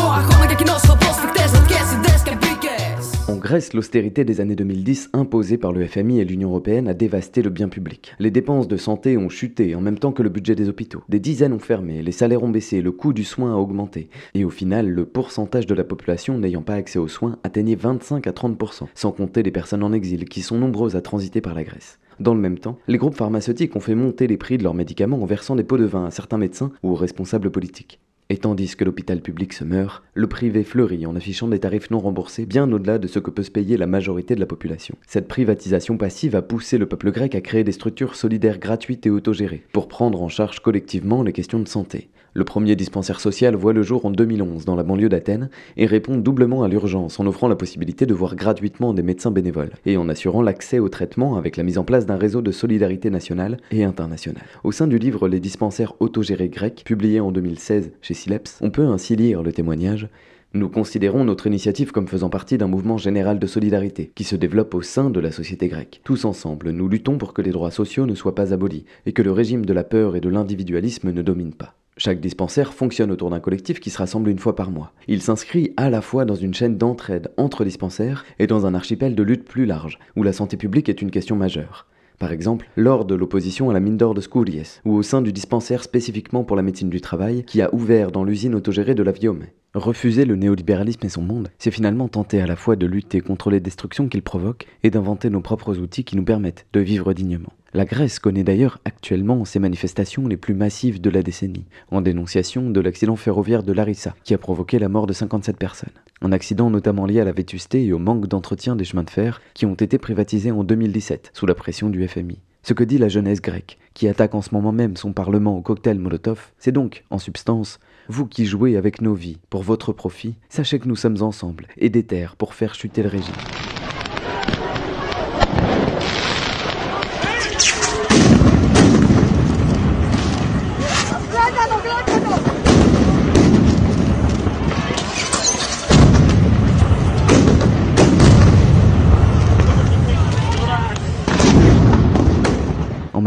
Grèce, 3.56 3.72
l'austérité 3.72 4.26
des 4.26 4.42
années 4.42 4.54
2010 4.54 5.08
imposée 5.14 5.56
par 5.56 5.72
le 5.72 5.86
FMI 5.86 6.20
et 6.20 6.26
l'Union 6.26 6.50
européenne 6.50 6.88
a 6.88 6.92
dévasté 6.92 7.40
le 7.40 7.48
bien 7.48 7.70
public. 7.70 8.14
Les 8.18 8.30
dépenses 8.30 8.68
de 8.68 8.76
santé 8.76 9.16
ont 9.16 9.30
chuté 9.30 9.74
en 9.74 9.80
même 9.80 9.98
temps 9.98 10.12
que 10.12 10.22
le 10.22 10.28
budget 10.28 10.54
des 10.54 10.68
hôpitaux. 10.68 11.02
Des 11.08 11.20
dizaines 11.20 11.54
ont 11.54 11.58
fermé, 11.58 12.02
les 12.02 12.12
salaires 12.12 12.42
ont 12.42 12.50
baissé, 12.50 12.82
le 12.82 12.92
coût 12.92 13.14
du 13.14 13.24
soin 13.24 13.54
a 13.54 13.56
augmenté. 13.56 14.10
Et 14.34 14.44
au 14.44 14.50
final, 14.50 14.90
le 14.90 15.06
pourcentage 15.06 15.66
de 15.66 15.74
la 15.74 15.84
population 15.84 16.36
n'ayant 16.36 16.60
pas 16.60 16.74
accès 16.74 16.98
aux 16.98 17.08
soins 17.08 17.38
atteignait 17.44 17.76
25 17.76 18.26
à 18.26 18.32
30%, 18.32 18.88
sans 18.94 19.10
compter 19.10 19.42
les 19.42 19.50
personnes 19.50 19.82
en 19.82 19.94
exil 19.94 20.26
qui 20.26 20.42
sont 20.42 20.58
nombreuses 20.58 20.94
à 20.94 21.00
transiter 21.00 21.40
par 21.40 21.54
la 21.54 21.64
Grèce. 21.64 21.98
Dans 22.20 22.34
le 22.34 22.40
même 22.40 22.58
temps, 22.58 22.76
les 22.88 22.98
groupes 22.98 23.16
pharmaceutiques 23.16 23.74
ont 23.74 23.80
fait 23.80 23.94
monter 23.94 24.26
les 24.26 24.36
prix 24.36 24.58
de 24.58 24.64
leurs 24.64 24.74
médicaments 24.74 25.22
en 25.22 25.24
versant 25.24 25.56
des 25.56 25.64
pots 25.64 25.78
de 25.78 25.84
vin 25.84 26.04
à 26.04 26.10
certains 26.10 26.36
médecins 26.36 26.72
ou 26.82 26.90
aux 26.90 26.94
responsables 26.94 27.50
politiques. 27.50 28.00
Et 28.28 28.38
tandis 28.38 28.74
que 28.74 28.82
l'hôpital 28.82 29.20
public 29.20 29.52
se 29.52 29.62
meurt, 29.62 30.02
le 30.14 30.26
privé 30.26 30.64
fleurit 30.64 31.06
en 31.06 31.14
affichant 31.14 31.46
des 31.46 31.60
tarifs 31.60 31.90
non 31.90 32.00
remboursés 32.00 32.44
bien 32.44 32.70
au-delà 32.72 32.98
de 32.98 33.06
ce 33.06 33.20
que 33.20 33.30
peut 33.30 33.44
se 33.44 33.52
payer 33.52 33.76
la 33.76 33.86
majorité 33.86 34.34
de 34.34 34.40
la 34.40 34.46
population. 34.46 34.96
Cette 35.06 35.28
privatisation 35.28 35.96
passive 35.96 36.34
a 36.34 36.42
poussé 36.42 36.76
le 36.76 36.86
peuple 36.86 37.12
grec 37.12 37.36
à 37.36 37.40
créer 37.40 37.62
des 37.62 37.70
structures 37.70 38.16
solidaires 38.16 38.58
gratuites 38.58 39.06
et 39.06 39.10
autogérées 39.10 39.62
pour 39.72 39.86
prendre 39.86 40.22
en 40.22 40.28
charge 40.28 40.58
collectivement 40.58 41.22
les 41.22 41.32
questions 41.32 41.60
de 41.60 41.68
santé. 41.68 42.08
Le 42.36 42.44
premier 42.44 42.76
dispensaire 42.76 43.18
social 43.18 43.56
voit 43.56 43.72
le 43.72 43.82
jour 43.82 44.04
en 44.04 44.10
2011 44.10 44.66
dans 44.66 44.76
la 44.76 44.82
banlieue 44.82 45.08
d'Athènes 45.08 45.48
et 45.78 45.86
répond 45.86 46.18
doublement 46.18 46.64
à 46.64 46.68
l'urgence 46.68 47.18
en 47.18 47.26
offrant 47.26 47.48
la 47.48 47.56
possibilité 47.56 48.04
de 48.04 48.12
voir 48.12 48.36
gratuitement 48.36 48.92
des 48.92 49.02
médecins 49.02 49.30
bénévoles 49.30 49.72
et 49.86 49.96
en 49.96 50.10
assurant 50.10 50.42
l'accès 50.42 50.78
au 50.78 50.90
traitement 50.90 51.36
avec 51.36 51.56
la 51.56 51.62
mise 51.62 51.78
en 51.78 51.84
place 51.84 52.04
d'un 52.04 52.18
réseau 52.18 52.42
de 52.42 52.52
solidarité 52.52 53.08
nationale 53.08 53.56
et 53.70 53.84
internationale. 53.84 54.44
Au 54.64 54.72
sein 54.72 54.86
du 54.86 54.98
livre 54.98 55.28
Les 55.28 55.40
dispensaires 55.40 55.94
autogérés 55.98 56.50
grecs, 56.50 56.82
publié 56.84 57.20
en 57.20 57.32
2016 57.32 57.92
chez 58.02 58.12
Sileps, 58.12 58.58
on 58.60 58.68
peut 58.68 58.84
ainsi 58.84 59.16
lire 59.16 59.42
le 59.42 59.54
témoignage 59.54 60.10
nous 60.52 60.68
considérons 60.68 61.24
notre 61.24 61.46
initiative 61.46 61.90
comme 61.90 62.08
faisant 62.08 62.30
partie 62.30 62.56
d'un 62.56 62.66
mouvement 62.66 62.96
général 62.96 63.38
de 63.38 63.46
solidarité 63.46 64.12
qui 64.14 64.24
se 64.24 64.36
développe 64.36 64.74
au 64.74 64.80
sein 64.80 65.10
de 65.10 65.20
la 65.20 65.30
société 65.30 65.68
grecque. 65.68 66.00
Tous 66.04 66.24
ensemble, 66.24 66.70
nous 66.70 66.88
luttons 66.88 67.18
pour 67.18 67.34
que 67.34 67.42
les 67.42 67.50
droits 67.50 67.70
sociaux 67.70 68.06
ne 68.06 68.14
soient 68.14 68.34
pas 68.34 68.54
abolis 68.54 68.84
et 69.04 69.12
que 69.12 69.22
le 69.22 69.32
régime 69.32 69.66
de 69.66 69.72
la 69.74 69.84
peur 69.84 70.16
et 70.16 70.20
de 70.20 70.30
l'individualisme 70.30 71.12
ne 71.12 71.20
domine 71.20 71.52
pas. 71.52 71.74
Chaque 71.98 72.20
dispensaire 72.20 72.74
fonctionne 72.74 73.10
autour 73.10 73.30
d'un 73.30 73.40
collectif 73.40 73.80
qui 73.80 73.88
se 73.88 73.96
rassemble 73.96 74.28
une 74.28 74.38
fois 74.38 74.54
par 74.54 74.70
mois. 74.70 74.92
Il 75.08 75.22
s'inscrit 75.22 75.72
à 75.78 75.88
la 75.88 76.02
fois 76.02 76.26
dans 76.26 76.34
une 76.34 76.52
chaîne 76.52 76.76
d'entraide 76.76 77.30
entre 77.38 77.64
dispensaires 77.64 78.26
et 78.38 78.46
dans 78.46 78.66
un 78.66 78.74
archipel 78.74 79.14
de 79.14 79.22
lutte 79.22 79.46
plus 79.46 79.64
large, 79.64 79.98
où 80.14 80.22
la 80.22 80.34
santé 80.34 80.58
publique 80.58 80.90
est 80.90 81.00
une 81.00 81.10
question 81.10 81.36
majeure. 81.36 81.86
Par 82.18 82.32
exemple, 82.32 82.68
lors 82.76 83.06
de 83.06 83.14
l'opposition 83.14 83.70
à 83.70 83.72
la 83.72 83.80
mine 83.80 83.96
d'or 83.96 84.12
de 84.12 84.20
Skouries, 84.20 84.80
ou 84.84 84.92
au 84.94 85.02
sein 85.02 85.22
du 85.22 85.32
dispensaire 85.32 85.82
spécifiquement 85.82 86.44
pour 86.44 86.56
la 86.56 86.62
médecine 86.62 86.90
du 86.90 87.00
travail, 87.00 87.44
qui 87.44 87.62
a 87.62 87.74
ouvert 87.74 88.12
dans 88.12 88.24
l'usine 88.24 88.54
autogérée 88.54 88.94
de 88.94 89.02
la 89.02 89.12
Viome. 89.12 89.46
Refuser 89.72 90.26
le 90.26 90.36
néolibéralisme 90.36 91.06
et 91.06 91.10
son 91.10 91.22
monde, 91.22 91.48
c'est 91.58 91.70
finalement 91.70 92.08
tenter 92.08 92.42
à 92.42 92.46
la 92.46 92.56
fois 92.56 92.76
de 92.76 92.86
lutter 92.86 93.22
contre 93.22 93.48
les 93.50 93.60
destructions 93.60 94.08
qu'il 94.08 94.22
provoque 94.22 94.66
et 94.82 94.90
d'inventer 94.90 95.30
nos 95.30 95.40
propres 95.40 95.78
outils 95.78 96.04
qui 96.04 96.16
nous 96.16 96.24
permettent 96.24 96.66
de 96.74 96.80
vivre 96.80 97.14
dignement. 97.14 97.52
La 97.76 97.84
Grèce 97.84 98.18
connaît 98.20 98.42
d'ailleurs 98.42 98.78
actuellement 98.86 99.44
ses 99.44 99.58
manifestations 99.58 100.26
les 100.26 100.38
plus 100.38 100.54
massives 100.54 100.98
de 100.98 101.10
la 101.10 101.22
décennie, 101.22 101.66
en 101.90 102.00
dénonciation 102.00 102.70
de 102.70 102.80
l'accident 102.80 103.16
ferroviaire 103.16 103.62
de 103.62 103.74
Larissa, 103.74 104.14
qui 104.24 104.32
a 104.32 104.38
provoqué 104.38 104.78
la 104.78 104.88
mort 104.88 105.06
de 105.06 105.12
57 105.12 105.58
personnes. 105.58 105.92
Un 106.22 106.32
accident 106.32 106.70
notamment 106.70 107.04
lié 107.04 107.20
à 107.20 107.24
la 107.24 107.32
vétusté 107.32 107.84
et 107.84 107.92
au 107.92 107.98
manque 107.98 108.28
d'entretien 108.28 108.76
des 108.76 108.86
chemins 108.86 109.02
de 109.02 109.10
fer 109.10 109.42
qui 109.52 109.66
ont 109.66 109.74
été 109.74 109.98
privatisés 109.98 110.52
en 110.52 110.64
2017 110.64 111.32
sous 111.34 111.44
la 111.44 111.54
pression 111.54 111.90
du 111.90 112.08
FMI. 112.08 112.38
Ce 112.62 112.72
que 112.72 112.82
dit 112.82 112.96
la 112.96 113.10
jeunesse 113.10 113.42
grecque, 113.42 113.76
qui 113.92 114.08
attaque 114.08 114.34
en 114.34 114.40
ce 114.40 114.54
moment 114.54 114.72
même 114.72 114.96
son 114.96 115.12
parlement 115.12 115.58
au 115.58 115.60
cocktail 115.60 115.98
Molotov, 115.98 116.52
c'est 116.58 116.72
donc, 116.72 117.04
en 117.10 117.18
substance, 117.18 117.78
vous 118.08 118.24
qui 118.24 118.46
jouez 118.46 118.78
avec 118.78 119.02
nos 119.02 119.12
vies 119.12 119.36
pour 119.50 119.62
votre 119.62 119.92
profit, 119.92 120.36
sachez 120.48 120.78
que 120.78 120.88
nous 120.88 120.96
sommes 120.96 121.20
ensemble 121.20 121.66
et 121.76 121.90
déter 121.90 122.28
pour 122.38 122.54
faire 122.54 122.74
chuter 122.74 123.02
le 123.02 123.10
régime. 123.10 123.34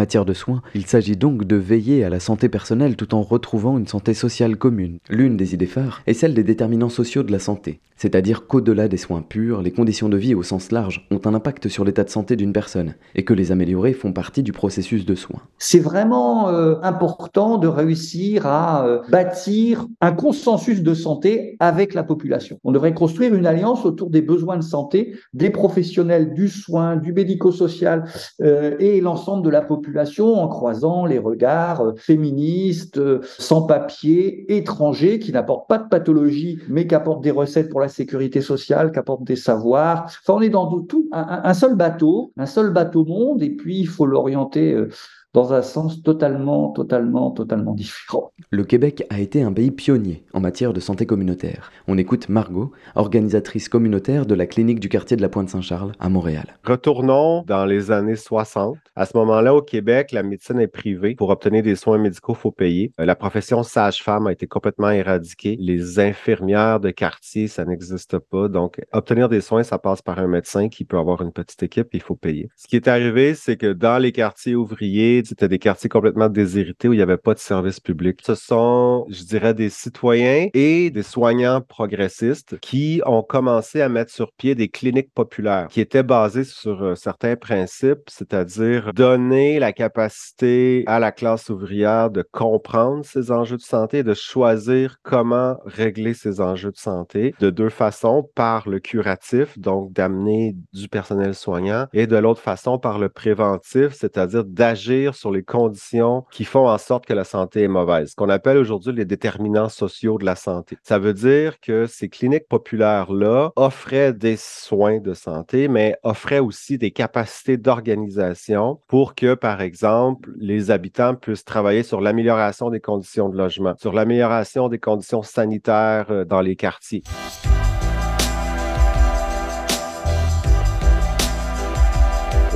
Matière 0.09 0.25
de 0.25 0.33
soins, 0.33 0.63
il 0.73 0.87
s'agit 0.87 1.15
donc 1.15 1.43
de 1.43 1.55
veiller 1.55 2.03
à 2.03 2.09
la 2.09 2.19
santé 2.19 2.49
personnelle 2.49 2.95
tout 2.95 3.13
en 3.13 3.21
retrouvant 3.21 3.77
une 3.77 3.85
santé 3.85 4.15
sociale 4.15 4.57
commune. 4.57 4.97
L'une 5.07 5.37
des 5.37 5.53
idées 5.53 5.67
phares 5.67 6.01
est 6.07 6.15
celle 6.15 6.33
des 6.33 6.43
déterminants 6.43 6.89
sociaux 6.89 7.21
de 7.21 7.31
la 7.31 7.37
santé, 7.37 7.79
c'est-à-dire 7.99 8.47
qu'au-delà 8.47 8.87
des 8.87 8.95
soins 8.95 9.21
purs, 9.21 9.61
les 9.61 9.71
conditions 9.71 10.07
de 10.07 10.15
vie 10.15 10.33
au 10.33 10.41
sens 10.41 10.71
large 10.71 11.05
ont 11.11 11.19
un 11.25 11.33
impact 11.33 11.67
sur 11.67 11.83
l'état 11.83 12.05
de 12.05 12.09
santé 12.09 12.37
d'une 12.37 12.53
personne, 12.53 12.95
et 13.13 13.25
que 13.25 13.33
les 13.33 13.51
améliorer 13.51 13.91
font 13.91 14.13
partie 14.13 14.41
du 14.41 14.53
processus 14.53 15.05
de 15.05 15.15
soins. 15.15 15.41
C'est 15.57 15.79
vraiment 15.79 16.47
euh, 16.47 16.75
important 16.81 17.57
de 17.57 17.67
réussir 17.67 18.47
à 18.47 18.85
euh, 18.85 19.01
bâtir 19.09 19.85
un 19.99 20.13
consensus 20.13 20.81
de 20.81 20.93
santé 20.93 21.57
avec 21.59 21.93
la 21.93 22.03
population. 22.03 22.57
On 22.63 22.71
devrait 22.71 22.93
construire 22.93 23.35
une 23.35 23.45
alliance 23.45 23.85
autour 23.85 24.09
des 24.09 24.21
besoins 24.21 24.55
de 24.55 24.63
santé 24.63 25.15
des 25.33 25.49
professionnels 25.49 26.33
du 26.33 26.47
soin, 26.47 26.95
du 26.95 27.11
médico-social 27.11 28.05
euh, 28.41 28.77
et 28.79 29.01
l'ensemble 29.01 29.43
de 29.43 29.49
la 29.49 29.61
population 29.61 30.35
en 30.35 30.47
croisant 30.47 31.05
les 31.05 31.19
regards 31.19 31.93
féministes, 31.97 33.01
sans 33.23 33.63
papier, 33.63 34.45
étrangers, 34.55 35.19
qui 35.19 35.33
n'apportent 35.33 35.67
pas 35.67 35.79
de 35.79 35.89
pathologie, 35.89 36.59
mais 36.69 36.87
qui 36.87 36.95
apportent 36.95 37.23
des 37.23 37.31
recettes 37.31 37.67
pour 37.67 37.81
la 37.81 37.88
sécurité 37.89 38.41
sociale, 38.41 38.91
qui 38.91 38.99
apportent 38.99 39.23
des 39.23 39.35
savoirs. 39.35 40.05
Enfin, 40.05 40.33
on 40.33 40.41
est 40.41 40.49
dans 40.49 40.81
tout 40.81 41.09
un, 41.11 41.53
seul 41.53 41.75
bateau, 41.75 42.33
un 42.37 42.45
seul 42.45 42.71
bateau 42.71 43.05
monde, 43.05 43.43
et 43.43 43.49
puis 43.49 43.79
il 43.79 43.87
faut 43.87 44.05
l'orienter 44.05 44.73
euh, 44.73 44.89
dans 45.33 45.53
un 45.53 45.61
sens 45.61 46.01
totalement, 46.01 46.71
totalement, 46.71 47.29
totalement 47.31 47.73
différent. 47.73 48.31
Le 48.49 48.63
Québec 48.63 49.05
a 49.11 49.19
été 49.19 49.43
un 49.43 49.53
pays 49.53 49.69
pionnier 49.69 50.23
en 50.33 50.39
matière 50.39 50.73
de 50.73 50.79
santé 50.79 51.05
communautaire. 51.05 51.71
On 51.87 51.99
écoute 51.99 52.29
Margot, 52.29 52.71
organisatrice 52.95 53.69
communautaire 53.69 54.25
de 54.25 54.33
la 54.33 54.47
clinique 54.47 54.79
du 54.79 54.89
quartier 54.89 55.17
de 55.17 55.21
la 55.21 55.29
Pointe-Saint-Charles 55.29 55.91
à 55.99 56.09
Montréal. 56.09 56.57
Retournons 56.63 57.43
dans 57.45 57.65
les 57.65 57.91
années 57.91 58.15
60. 58.15 58.77
À 58.95 59.05
ce 59.05 59.15
moment-là, 59.17 59.53
au 59.53 59.61
Québec, 59.61 60.11
la 60.13 60.23
médecine 60.23 60.59
est 60.59 60.67
privée. 60.67 61.13
Pour 61.13 61.29
obtenir 61.29 61.61
des 61.61 61.75
soins 61.75 61.99
médicaux, 61.99 62.33
il 62.35 62.41
faut 62.41 62.51
payer. 62.51 62.91
Euh, 62.99 63.05
la 63.05 63.15
profession 63.15 63.61
sage-femme 63.61 64.25
a 64.25 64.31
été 64.31 64.47
complètement 64.47 64.89
éradiquée. 64.89 65.57
Les 65.59 65.99
infirmières 65.99 66.79
de 66.79 66.89
quartier, 66.89 67.47
ça 67.47 67.65
n'existe 67.65 68.17
pas. 68.17 68.47
Donc, 68.47 68.81
obtenir 68.93 69.29
des 69.29 69.41
soins, 69.41 69.61
ça 69.61 69.77
passe 69.77 70.01
par 70.01 70.17
un 70.17 70.27
médecin 70.27 70.69
qui 70.69 70.85
peut 70.85 70.97
avoir 70.97 71.21
une 71.21 71.31
petite 71.31 71.61
équipe 71.61 71.87
et 71.93 71.97
il 71.97 72.03
faut 72.03 72.15
payer. 72.15 72.49
Ce 72.55 72.67
qui 72.67 72.75
est 72.75 72.87
arrivé, 72.87 73.35
c'est 73.35 73.57
que 73.57 73.71
dans 73.73 73.99
les 73.99 74.11
quartiers 74.11 74.55
ouvriers, 74.55 75.18
c'était 75.27 75.47
des 75.47 75.59
quartiers 75.59 75.89
complètement 75.89 76.29
déshérités 76.29 76.87
où 76.87 76.93
il 76.93 76.97
n'y 76.97 77.03
avait 77.03 77.17
pas 77.17 77.33
de 77.33 77.39
service 77.39 77.79
public. 77.79 78.19
Ce 78.25 78.35
sont, 78.35 79.05
je 79.09 79.23
dirais, 79.23 79.53
des 79.53 79.69
citoyens 79.69 80.47
et 80.53 80.89
des 80.89 81.03
soignants 81.03 81.61
progressistes 81.61 82.59
qui 82.59 83.01
ont 83.05 83.23
commencé 83.23 83.81
à 83.81 83.89
mettre 83.89 84.11
sur 84.11 84.31
pied 84.33 84.55
des 84.55 84.69
cliniques 84.69 85.13
populaires 85.13 85.67
qui 85.69 85.81
étaient 85.81 86.03
basées 86.03 86.43
sur 86.43 86.83
euh, 86.83 86.95
certains 86.95 87.35
principes, 87.35 88.09
c'est-à-dire 88.09 88.93
donner 88.93 89.59
la 89.59 89.73
capacité 89.73 90.83
à 90.87 90.99
la 90.99 91.11
classe 91.11 91.49
ouvrière 91.49 92.09
de 92.09 92.23
comprendre 92.31 93.05
ses 93.05 93.31
enjeux 93.31 93.57
de 93.57 93.61
santé 93.61 94.03
de 94.03 94.13
choisir 94.13 94.97
comment 95.03 95.57
régler 95.65 96.13
ces 96.13 96.41
enjeux 96.41 96.71
de 96.71 96.77
santé 96.77 97.33
de 97.39 97.49
deux 97.49 97.69
façons, 97.69 98.29
par 98.35 98.69
le 98.69 98.79
curatif, 98.79 99.57
donc 99.57 99.93
d'amener 99.93 100.55
du 100.73 100.87
personnel 100.87 101.35
soignant, 101.35 101.87
et 101.93 102.07
de 102.07 102.15
l'autre 102.15 102.41
façon 102.41 102.79
par 102.79 102.99
le 102.99 103.09
préventif, 103.09 103.93
c'est-à-dire 103.93 104.43
d'agir 104.45 105.08
sur 105.13 105.31
les 105.31 105.43
conditions 105.43 106.25
qui 106.31 106.45
font 106.45 106.67
en 106.67 106.77
sorte 106.77 107.05
que 107.05 107.13
la 107.13 107.23
santé 107.23 107.63
est 107.63 107.67
mauvaise, 107.67 108.13
qu'on 108.15 108.29
appelle 108.29 108.57
aujourd'hui 108.57 108.93
les 108.93 109.05
déterminants 109.05 109.69
sociaux 109.69 110.17
de 110.17 110.25
la 110.25 110.35
santé. 110.35 110.77
Ça 110.83 110.99
veut 110.99 111.13
dire 111.13 111.59
que 111.59 111.85
ces 111.85 112.09
cliniques 112.09 112.47
populaires-là 112.47 113.51
offraient 113.55 114.13
des 114.13 114.37
soins 114.37 114.99
de 114.99 115.13
santé, 115.13 115.67
mais 115.67 115.95
offraient 116.03 116.39
aussi 116.39 116.77
des 116.77 116.91
capacités 116.91 117.57
d'organisation 117.57 118.79
pour 118.87 119.15
que, 119.15 119.33
par 119.33 119.61
exemple, 119.61 120.31
les 120.37 120.71
habitants 120.71 121.15
puissent 121.15 121.45
travailler 121.45 121.83
sur 121.83 122.01
l'amélioration 122.01 122.69
des 122.69 122.79
conditions 122.79 123.29
de 123.29 123.37
logement, 123.37 123.73
sur 123.77 123.93
l'amélioration 123.93 124.69
des 124.69 124.79
conditions 124.79 125.23
sanitaires 125.23 126.07
euh, 126.09 126.25
dans 126.25 126.41
les 126.41 126.55
quartiers. 126.55 127.03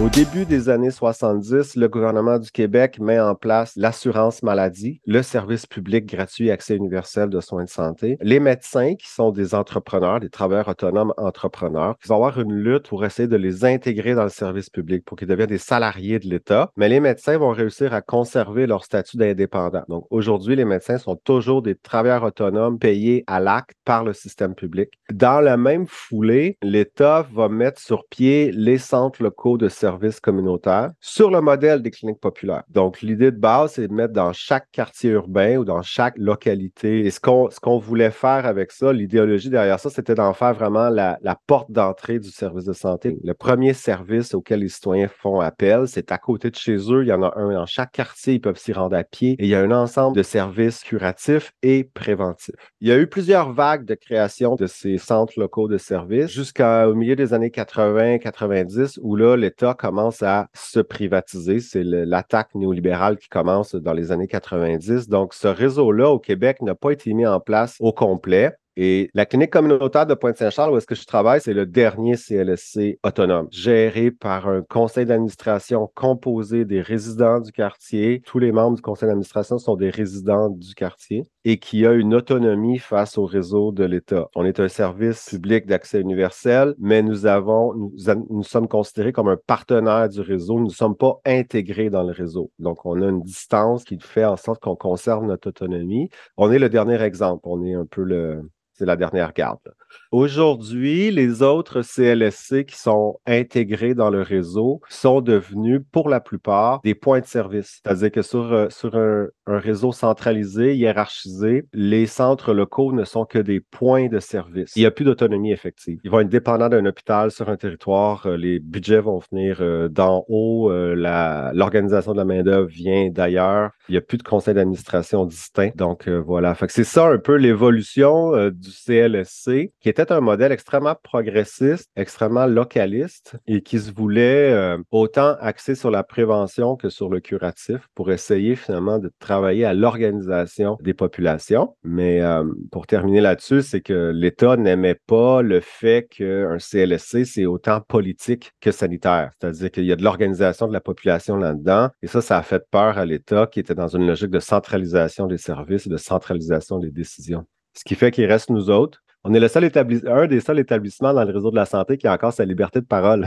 Au 0.01 0.09
début 0.09 0.45
des 0.45 0.69
années 0.69 0.89
70, 0.89 1.75
le 1.75 1.87
gouvernement 1.87 2.39
du 2.39 2.49
Québec 2.49 2.97
met 2.99 3.19
en 3.19 3.35
place 3.35 3.73
l'assurance 3.75 4.41
maladie, 4.41 4.99
le 5.05 5.21
service 5.21 5.67
public 5.67 6.07
gratuit 6.07 6.49
accès 6.49 6.75
universel 6.75 7.29
de 7.29 7.39
soins 7.39 7.63
de 7.63 7.69
santé. 7.69 8.17
Les 8.19 8.39
médecins, 8.39 8.95
qui 8.95 9.07
sont 9.07 9.29
des 9.29 9.53
entrepreneurs, 9.53 10.19
des 10.19 10.31
travailleurs 10.31 10.67
autonomes 10.67 11.13
entrepreneurs, 11.17 11.95
ils 12.03 12.07
vont 12.07 12.15
avoir 12.15 12.39
une 12.39 12.53
lutte 12.53 12.87
pour 12.89 13.05
essayer 13.05 13.27
de 13.27 13.35
les 13.35 13.65
intégrer 13.65 14.15
dans 14.15 14.23
le 14.23 14.29
service 14.29 14.71
public 14.71 15.05
pour 15.05 15.15
qu'ils 15.15 15.27
deviennent 15.27 15.47
des 15.47 15.59
salariés 15.59 16.17
de 16.17 16.27
l'État. 16.27 16.71
Mais 16.75 16.89
les 16.89 16.99
médecins 16.99 17.37
vont 17.37 17.51
réussir 17.51 17.93
à 17.93 18.01
conserver 18.01 18.65
leur 18.65 18.85
statut 18.85 19.17
d'indépendant. 19.17 19.83
Donc 19.89 20.07
aujourd'hui, 20.09 20.55
les 20.55 20.65
médecins 20.65 20.97
sont 20.97 21.17
toujours 21.17 21.61
des 21.61 21.75
travailleurs 21.75 22.23
autonomes 22.23 22.79
payés 22.79 23.23
à 23.27 23.39
l'acte 23.39 23.77
par 23.85 24.03
le 24.03 24.13
système 24.13 24.55
public. 24.55 24.89
Dans 25.11 25.39
la 25.39 25.55
même 25.55 25.85
foulée, 25.87 26.57
l'État 26.63 27.27
va 27.31 27.47
mettre 27.47 27.79
sur 27.79 28.05
pied 28.07 28.51
les 28.51 28.79
centres 28.79 29.21
locaux 29.21 29.59
de 29.59 29.69
services 29.83 30.21
communautaires 30.21 30.91
sur 31.01 31.29
le 31.29 31.41
modèle 31.41 31.81
des 31.81 31.91
cliniques 31.91 32.21
populaires. 32.21 32.63
Donc, 32.69 33.01
l'idée 33.01 33.31
de 33.31 33.37
base, 33.37 33.73
c'est 33.73 33.87
de 33.89 33.93
mettre 33.93 34.13
dans 34.13 34.31
chaque 34.31 34.67
quartier 34.71 35.11
urbain 35.11 35.57
ou 35.57 35.65
dans 35.65 35.81
chaque 35.81 36.17
localité. 36.17 37.05
Et 37.05 37.11
ce 37.11 37.19
qu'on 37.19 37.49
qu'on 37.61 37.79
voulait 37.79 38.11
faire 38.11 38.45
avec 38.45 38.71
ça, 38.71 38.93
l'idéologie 38.93 39.49
derrière 39.49 39.79
ça, 39.79 39.89
c'était 39.89 40.15
d'en 40.15 40.33
faire 40.33 40.53
vraiment 40.53 40.89
la, 40.89 41.17
la 41.21 41.37
porte 41.47 41.71
d'entrée 41.71 42.19
du 42.19 42.29
service 42.29 42.65
de 42.65 42.73
santé. 42.73 43.17
Le 43.23 43.33
premier 43.33 43.73
service 43.73 44.33
auquel 44.33 44.61
les 44.61 44.69
citoyens 44.69 45.09
font 45.09 45.41
appel, 45.41 45.87
c'est 45.87 46.11
à 46.11 46.17
côté 46.17 46.49
de 46.49 46.55
chez 46.55 46.77
eux. 46.91 47.03
Il 47.03 47.09
y 47.09 47.13
en 47.13 47.23
a 47.23 47.33
un 47.37 47.53
dans 47.53 47.65
chaque 47.65 47.91
quartier. 47.91 48.35
Ils 48.35 48.41
peuvent 48.41 48.57
s'y 48.57 48.73
rendre 48.73 48.95
à 48.95 49.03
pied. 49.03 49.31
Et 49.39 49.43
il 49.43 49.49
y 49.49 49.55
a 49.55 49.61
un 49.61 49.71
ensemble 49.71 50.15
de 50.15 50.23
services 50.23 50.83
curatifs 50.83 51.51
et 51.61 51.83
préventifs. 51.83 52.55
Il 52.79 52.87
y 52.87 52.91
a 52.91 52.97
eu 52.97 53.07
plusieurs 53.07 53.51
vagues 53.51 53.85
de 53.85 53.95
création 53.95 54.55
de 54.55 54.65
ces 54.65 54.97
centres 54.97 55.33
locaux 55.37 55.67
de 55.67 55.77
services 55.77 56.31
jusqu'au 56.31 56.93
milieu 56.95 57.15
des 57.15 57.33
années 57.33 57.49
80-90 57.49 58.99
où 59.01 59.15
là, 59.15 59.35
l'État 59.35 59.72
commence 59.73 60.23
à 60.23 60.47
se 60.53 60.79
privatiser. 60.79 61.59
C'est 61.59 61.83
l'attaque 61.83 62.55
néolibérale 62.55 63.17
qui 63.17 63.29
commence 63.29 63.75
dans 63.75 63.93
les 63.93 64.11
années 64.11 64.27
90. 64.27 65.09
Donc, 65.09 65.33
ce 65.33 65.47
réseau-là 65.47 66.09
au 66.09 66.19
Québec 66.19 66.61
n'a 66.61 66.75
pas 66.75 66.91
été 66.91 67.13
mis 67.13 67.25
en 67.25 67.39
place 67.39 67.77
au 67.79 67.91
complet. 67.91 68.55
Et 68.75 69.11
la 69.13 69.25
clinique 69.25 69.51
communautaire 69.51 70.07
de 70.07 70.15
Pointe-Saint-Charles, 70.15 70.73
où 70.73 70.77
est-ce 70.77 70.87
que 70.87 70.95
je 70.95 71.05
travaille, 71.05 71.41
c'est 71.41 71.53
le 71.53 71.67
dernier 71.67 72.15
CLSC 72.17 72.97
autonome, 73.03 73.47
géré 73.51 74.09
par 74.09 74.47
un 74.47 74.63
conseil 74.63 75.05
d'administration 75.05 75.91
composé 75.93 76.65
des 76.65 76.81
résidents 76.81 77.39
du 77.39 77.51
quartier. 77.51 78.21
Tous 78.25 78.39
les 78.39 78.51
membres 78.51 78.75
du 78.75 78.81
conseil 78.81 79.07
d'administration 79.07 79.59
sont 79.59 79.75
des 79.75 79.91
résidents 79.91 80.49
du 80.49 80.73
quartier 80.73 81.23
et 81.45 81.57
qui 81.57 81.85
a 81.85 81.91
une 81.93 82.13
autonomie 82.13 82.79
face 82.79 83.17
au 83.17 83.25
réseau 83.25 83.71
de 83.71 83.83
l'État. 83.83 84.29
On 84.35 84.45
est 84.45 84.59
un 84.59 84.69
service 84.69 85.29
public 85.29 85.65
d'accès 85.65 85.99
universel, 85.99 86.73
mais 86.79 87.01
nous 87.01 87.25
avons, 87.25 87.73
nous, 87.73 88.43
sommes 88.43 88.67
considérés 88.67 89.11
comme 89.11 89.27
un 89.27 89.37
partenaire 89.37 90.09
du 90.09 90.21
réseau. 90.21 90.59
Nous 90.59 90.67
ne 90.67 90.69
sommes 90.69 90.95
pas 90.95 91.19
intégrés 91.25 91.89
dans 91.89 92.03
le 92.03 92.11
réseau. 92.11 92.51
Donc, 92.59 92.85
on 92.85 93.01
a 93.01 93.09
une 93.09 93.23
distance 93.23 93.83
qui 93.83 93.99
fait 93.99 94.25
en 94.25 94.37
sorte 94.37 94.61
qu'on 94.61 94.75
conserve 94.75 95.25
notre 95.25 95.49
autonomie. 95.49 96.09
On 96.37 96.51
est 96.51 96.59
le 96.59 96.69
dernier 96.69 97.01
exemple. 97.01 97.41
On 97.43 97.63
est 97.63 97.73
un 97.73 97.85
peu 97.85 98.03
le, 98.03 98.49
la 98.85 98.95
dernière 98.95 99.33
garde. 99.33 99.73
Aujourd'hui, 100.11 101.09
les 101.09 101.41
autres 101.41 101.81
CLSC 101.81 102.65
qui 102.65 102.77
sont 102.77 103.19
intégrés 103.25 103.95
dans 103.95 104.11
le 104.11 104.21
réseau 104.21 104.79
sont 104.89 105.21
devenus, 105.21 105.81
pour 105.91 106.07
la 106.07 106.19
plupart, 106.19 106.81
des 106.83 106.93
points 106.93 107.19
de 107.19 107.25
service. 107.25 107.81
C'est-à-dire 107.83 108.11
que 108.11 108.21
sur, 108.21 108.53
euh, 108.53 108.67
sur 108.69 108.95
un, 108.95 109.27
réseau 109.47 109.91
centralisé, 109.91 110.75
hiérarchisé, 110.75 111.65
les 111.73 112.05
centres 112.05 112.53
locaux 112.53 112.93
ne 112.93 113.03
sont 113.03 113.25
que 113.25 113.39
des 113.39 113.59
points 113.59 114.07
de 114.07 114.19
service. 114.19 114.73
Il 114.75 114.81
n'y 114.81 114.85
a 114.85 114.91
plus 114.91 115.03
d'autonomie 115.03 115.51
effective. 115.51 115.99
Ils 116.03 116.11
vont 116.11 116.19
être 116.19 116.29
dépendants 116.29 116.69
d'un 116.69 116.85
hôpital 116.85 117.31
sur 117.31 117.49
un 117.49 117.57
territoire. 117.57 118.25
Euh, 118.27 118.37
les 118.37 118.59
budgets 118.59 119.01
vont 119.01 119.19
venir 119.31 119.57
euh, 119.61 119.89
d'en 119.89 120.25
haut. 120.29 120.71
L'organisation 120.71 122.13
de 122.13 122.17
la 122.17 122.25
main-d'œuvre 122.25 122.67
vient 122.67 123.09
d'ailleurs. 123.09 123.71
Il 123.89 123.93
n'y 123.93 123.97
a 123.97 124.01
plus 124.01 124.17
de 124.17 124.23
conseil 124.23 124.53
d'administration 124.53 125.25
distinct. 125.25 125.75
Donc, 125.75 126.07
voilà. 126.07 126.55
c'est 126.69 126.83
ça 126.83 127.07
un 127.07 127.17
peu 127.17 127.35
l'évolution 127.35 128.49
du 128.49 128.69
CLSC 128.73 129.71
qui 129.79 129.89
était 129.89 130.11
un 130.11 130.21
modèle 130.21 130.51
extrêmement 130.51 130.95
progressiste, 131.01 131.89
extrêmement 131.95 132.45
localiste 132.45 133.35
et 133.47 133.61
qui 133.61 133.79
se 133.79 133.91
voulait 133.91 134.51
euh, 134.51 134.77
autant 134.91 135.35
axé 135.39 135.75
sur 135.75 135.91
la 135.91 136.03
prévention 136.03 136.75
que 136.75 136.89
sur 136.89 137.09
le 137.09 137.19
curatif 137.19 137.87
pour 137.95 138.11
essayer 138.11 138.55
finalement 138.55 138.99
de 138.99 139.11
travailler 139.19 139.65
à 139.65 139.73
l'organisation 139.73 140.77
des 140.81 140.93
populations. 140.93 141.75
Mais 141.83 142.21
euh, 142.21 142.43
pour 142.71 142.87
terminer 142.87 143.21
là-dessus, 143.21 143.61
c'est 143.61 143.81
que 143.81 144.11
l'État 144.13 144.57
n'aimait 144.57 144.99
pas 145.07 145.41
le 145.41 145.59
fait 145.59 146.07
qu'un 146.09 146.57
CLSC, 146.59 147.25
c'est 147.25 147.45
autant 147.45 147.81
politique 147.81 148.53
que 148.61 148.71
sanitaire. 148.71 149.31
C'est-à-dire 149.39 149.71
qu'il 149.71 149.85
y 149.85 149.91
a 149.91 149.95
de 149.95 150.03
l'organisation 150.03 150.67
de 150.67 150.73
la 150.73 150.81
population 150.81 151.37
là-dedans. 151.37 151.89
Et 152.01 152.07
ça, 152.07 152.21
ça 152.21 152.37
a 152.37 152.43
fait 152.43 152.63
peur 152.69 152.97
à 152.97 153.05
l'État 153.05 153.47
qui 153.47 153.59
était 153.59 153.75
dans 153.75 153.87
une 153.87 154.07
logique 154.07 154.29
de 154.29 154.39
centralisation 154.39 155.27
des 155.27 155.37
services 155.37 155.87
et 155.87 155.89
de 155.89 155.97
centralisation 155.97 156.79
des 156.79 156.91
décisions. 156.91 157.45
Ce 157.73 157.83
qui 157.83 157.95
fait 157.95 158.11
qu'il 158.11 158.25
reste 158.25 158.49
nous 158.49 158.69
autres 158.69 159.03
on 159.25 159.33
est 159.33 159.39
le 159.39 159.47
seul 159.47 159.71
un 160.07 160.27
des 160.27 160.41
seuls 160.41 160.59
établissements 160.59 161.13
dans 161.13 161.23
le 161.23 161.31
réseau 161.31 161.49
de 161.49 161.55
la 161.55 161.65
santé 161.65 161.97
qui 161.97 162.07
a 162.07 162.13
encore 162.13 162.33
sa 162.33 162.43
liberté 162.43 162.81
de 162.81 162.85
parole. 162.85 163.25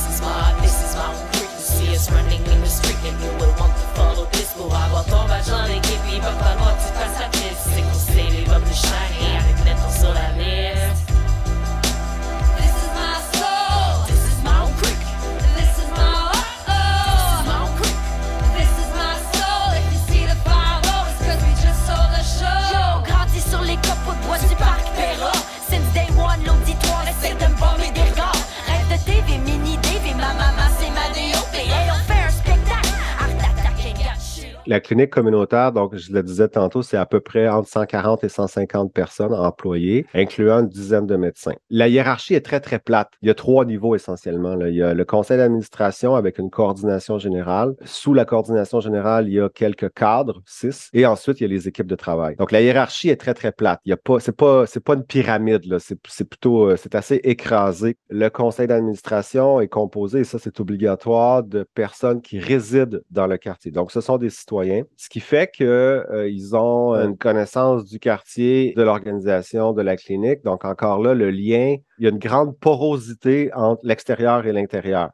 clinique 34.88 35.10
communautaire, 35.10 35.70
donc 35.72 35.94
je 35.96 36.10
le 36.14 36.22
disais 36.22 36.48
tantôt, 36.48 36.80
c'est 36.80 36.96
à 36.96 37.04
peu 37.04 37.20
près 37.20 37.46
entre 37.46 37.68
140 37.68 38.24
et 38.24 38.30
150 38.30 38.90
personnes 38.90 39.34
employées, 39.34 40.06
incluant 40.14 40.60
une 40.60 40.68
dizaine 40.68 41.06
de 41.06 41.16
médecins. 41.16 41.52
La 41.68 41.88
hiérarchie 41.88 42.32
est 42.32 42.40
très, 42.40 42.60
très 42.60 42.78
plate. 42.78 43.10
Il 43.20 43.28
y 43.28 43.30
a 43.30 43.34
trois 43.34 43.66
niveaux 43.66 43.94
essentiellement. 43.94 44.58
Il 44.62 44.74
y 44.74 44.82
a 44.82 44.94
le 44.94 45.04
conseil 45.04 45.36
d'administration 45.36 46.14
avec 46.14 46.38
une 46.38 46.48
coordination 46.48 47.18
générale. 47.18 47.74
Sous 47.84 48.14
la 48.14 48.24
coordination 48.24 48.80
générale, 48.80 49.28
il 49.28 49.34
y 49.34 49.40
a 49.40 49.50
quelques 49.50 49.92
cadres, 49.92 50.40
six, 50.46 50.88
et 50.94 51.04
ensuite, 51.04 51.38
il 51.40 51.42
y 51.42 51.46
a 51.46 51.50
les 51.50 51.68
équipes 51.68 51.86
de 51.86 51.94
travail. 51.94 52.36
Donc, 52.36 52.50
la 52.50 52.62
hiérarchie 52.62 53.10
est 53.10 53.16
très, 53.16 53.34
très 53.34 53.52
plate. 53.52 53.80
Il 53.84 53.90
y 53.90 53.92
a 53.92 53.98
pas, 53.98 54.20
c'est 54.20 54.34
pas, 54.34 54.64
c'est 54.64 54.82
pas 54.82 54.94
une 54.94 55.04
pyramide, 55.04 55.64
c'est 55.80 56.24
plutôt, 56.24 56.70
euh, 56.70 56.76
c'est 56.76 56.94
assez 56.94 57.20
écrasé. 57.24 57.98
Le 58.08 58.30
conseil 58.30 58.66
d'administration 58.66 59.60
est 59.60 59.68
composé, 59.68 60.20
et 60.20 60.24
ça, 60.24 60.38
c'est 60.38 60.60
obligatoire, 60.60 61.42
de 61.42 61.66
personnes 61.74 62.22
qui 62.22 62.38
résident 62.38 63.00
dans 63.10 63.26
le 63.26 63.36
quartier. 63.36 63.70
Donc, 63.70 63.92
ce 63.92 64.00
sont 64.00 64.16
des 64.16 64.30
citoyens 64.30 64.77
ce 64.96 65.08
qui 65.08 65.20
fait 65.20 65.50
qu'ils 65.50 65.66
euh, 65.66 66.52
ont 66.52 66.94
une 66.94 67.16
connaissance 67.16 67.84
du 67.84 67.98
quartier, 67.98 68.74
de 68.76 68.82
l'organisation, 68.82 69.72
de 69.72 69.82
la 69.82 69.96
clinique. 69.96 70.42
Donc 70.44 70.64
encore 70.64 71.00
là, 71.00 71.14
le 71.14 71.30
lien, 71.30 71.76
il 71.98 72.04
y 72.04 72.06
a 72.06 72.10
une 72.10 72.18
grande 72.18 72.58
porosité 72.58 73.50
entre 73.54 73.80
l'extérieur 73.84 74.46
et 74.46 74.52
l'intérieur 74.52 75.10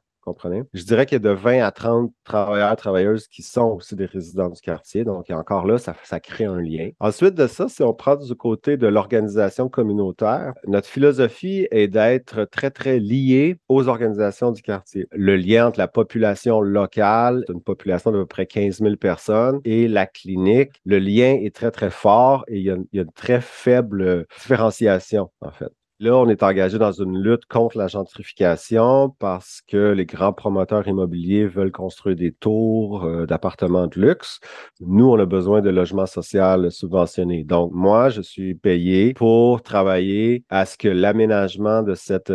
Je 0.72 0.84
dirais 0.84 1.06
qu'il 1.06 1.16
y 1.16 1.26
a 1.26 1.28
de 1.28 1.34
20 1.34 1.60
à 1.60 1.70
30 1.70 2.12
travailleurs, 2.24 2.76
travailleuses 2.76 3.28
qui 3.28 3.42
sont 3.42 3.76
aussi 3.76 3.94
des 3.96 4.06
résidents 4.06 4.48
du 4.48 4.60
quartier. 4.60 5.04
Donc, 5.04 5.30
encore 5.30 5.66
là, 5.66 5.78
ça, 5.78 5.94
ça 6.04 6.20
crée 6.20 6.44
un 6.44 6.60
lien. 6.60 6.90
Ensuite 7.00 7.34
de 7.34 7.46
ça, 7.46 7.68
si 7.68 7.82
on 7.82 7.94
prend 7.94 8.16
du 8.16 8.34
côté 8.34 8.76
de 8.76 8.87
l'organisation 8.87 9.68
communautaire, 9.68 10.52
notre 10.66 10.88
philosophie 10.88 11.68
est 11.70 11.88
d'être 11.88 12.44
très, 12.44 12.70
très 12.70 12.98
lié 12.98 13.58
aux 13.68 13.88
organisations 13.88 14.52
du 14.52 14.62
quartier. 14.62 15.06
Le 15.12 15.37
lien 15.37 15.68
entre 15.68 15.78
la 15.78 15.88
population 15.88 16.60
locale, 16.60 17.44
une 17.48 17.62
population 17.62 18.10
d'à 18.10 18.18
peu 18.18 18.26
près 18.26 18.46
15 18.46 18.78
000 18.80 18.96
personnes, 18.96 19.60
et 19.64 19.88
la 19.88 20.06
clinique, 20.06 20.72
le 20.84 20.98
lien 20.98 21.38
est 21.40 21.54
très, 21.54 21.70
très 21.70 21.90
fort 21.90 22.44
et 22.48 22.58
il 22.58 22.64
y 22.64 22.70
a 22.70 23.02
une 23.02 23.12
très 23.12 23.40
faible 23.40 24.26
différenciation, 24.37 25.30
en 25.40 25.50
fait. 25.50 25.72
Là, 26.00 26.16
on 26.16 26.28
est 26.28 26.42
engagé 26.42 26.76
dans 26.76 26.90
une 26.90 27.22
lutte 27.22 27.46
contre 27.46 27.78
la 27.78 27.87
gentrification 27.87 29.14
parce 29.20 29.62
que 29.68 29.92
les 29.92 30.07
grands 30.07 30.33
promoteurs 30.33 30.88
immobiliers 30.88 31.46
veulent 31.46 31.70
construire 31.70 32.16
des 32.16 32.33
tours 32.33 33.04
euh, 33.04 33.26
d'appartements 33.26 33.87
de 33.87 34.00
luxe. 34.00 34.40
Nous, 34.80 35.09
on 35.09 35.16
a 35.20 35.24
besoin 35.24 35.61
de 35.61 35.70
logements 35.70 36.07
sociaux 36.07 36.68
subventionnés. 36.70 37.44
Donc, 37.44 37.70
moi, 37.72 38.09
je 38.09 38.22
suis 38.22 38.57
payé 38.57 39.14
pour 39.14 39.62
travailler 39.62 40.44
à 40.48 40.66
ce 40.66 40.76
que 40.76 40.88
l'aménagement 40.88 41.85
de, 41.85 41.94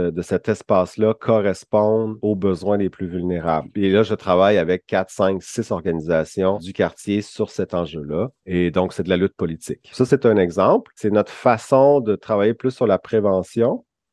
de 0.10 0.22
cet 0.22 0.48
espace-là 0.48 1.13
corresponde 1.13 2.15
aux 2.22 2.38
besoins 2.38 2.78
des 2.78 2.89
plus 2.89 3.08
vulnérables. 3.08 3.67
Et 3.76 3.91
là, 3.91 4.04
je 4.04 4.13
travaille 4.13 4.58
avec 4.58 4.86
4, 4.86 5.10
5, 5.10 5.43
6 5.43 5.72
organisations 5.72 6.60
du 6.60 6.72
quartier 6.72 7.22
sur 7.22 7.50
cet 7.50 7.74
enjeu-là. 7.74 8.30
Et 8.45 8.72
donc, 8.72 8.93
c'est 8.93 9.04
de 9.04 9.10
la 9.10 9.17
lutte 9.17 9.36
politique. 9.36 9.89
Ça, 9.91 10.06
c'est 10.06 10.26
un 10.26 10.38
exemple. 10.38 10.93
C'est 10.95 11.12
notre 11.12 11.34
façon 11.34 12.00
de 12.00 12.15
travailler 12.15 12.54
plus 12.54 12.72
sur 12.72 12.88
la 12.88 12.98
prévention 12.98 13.49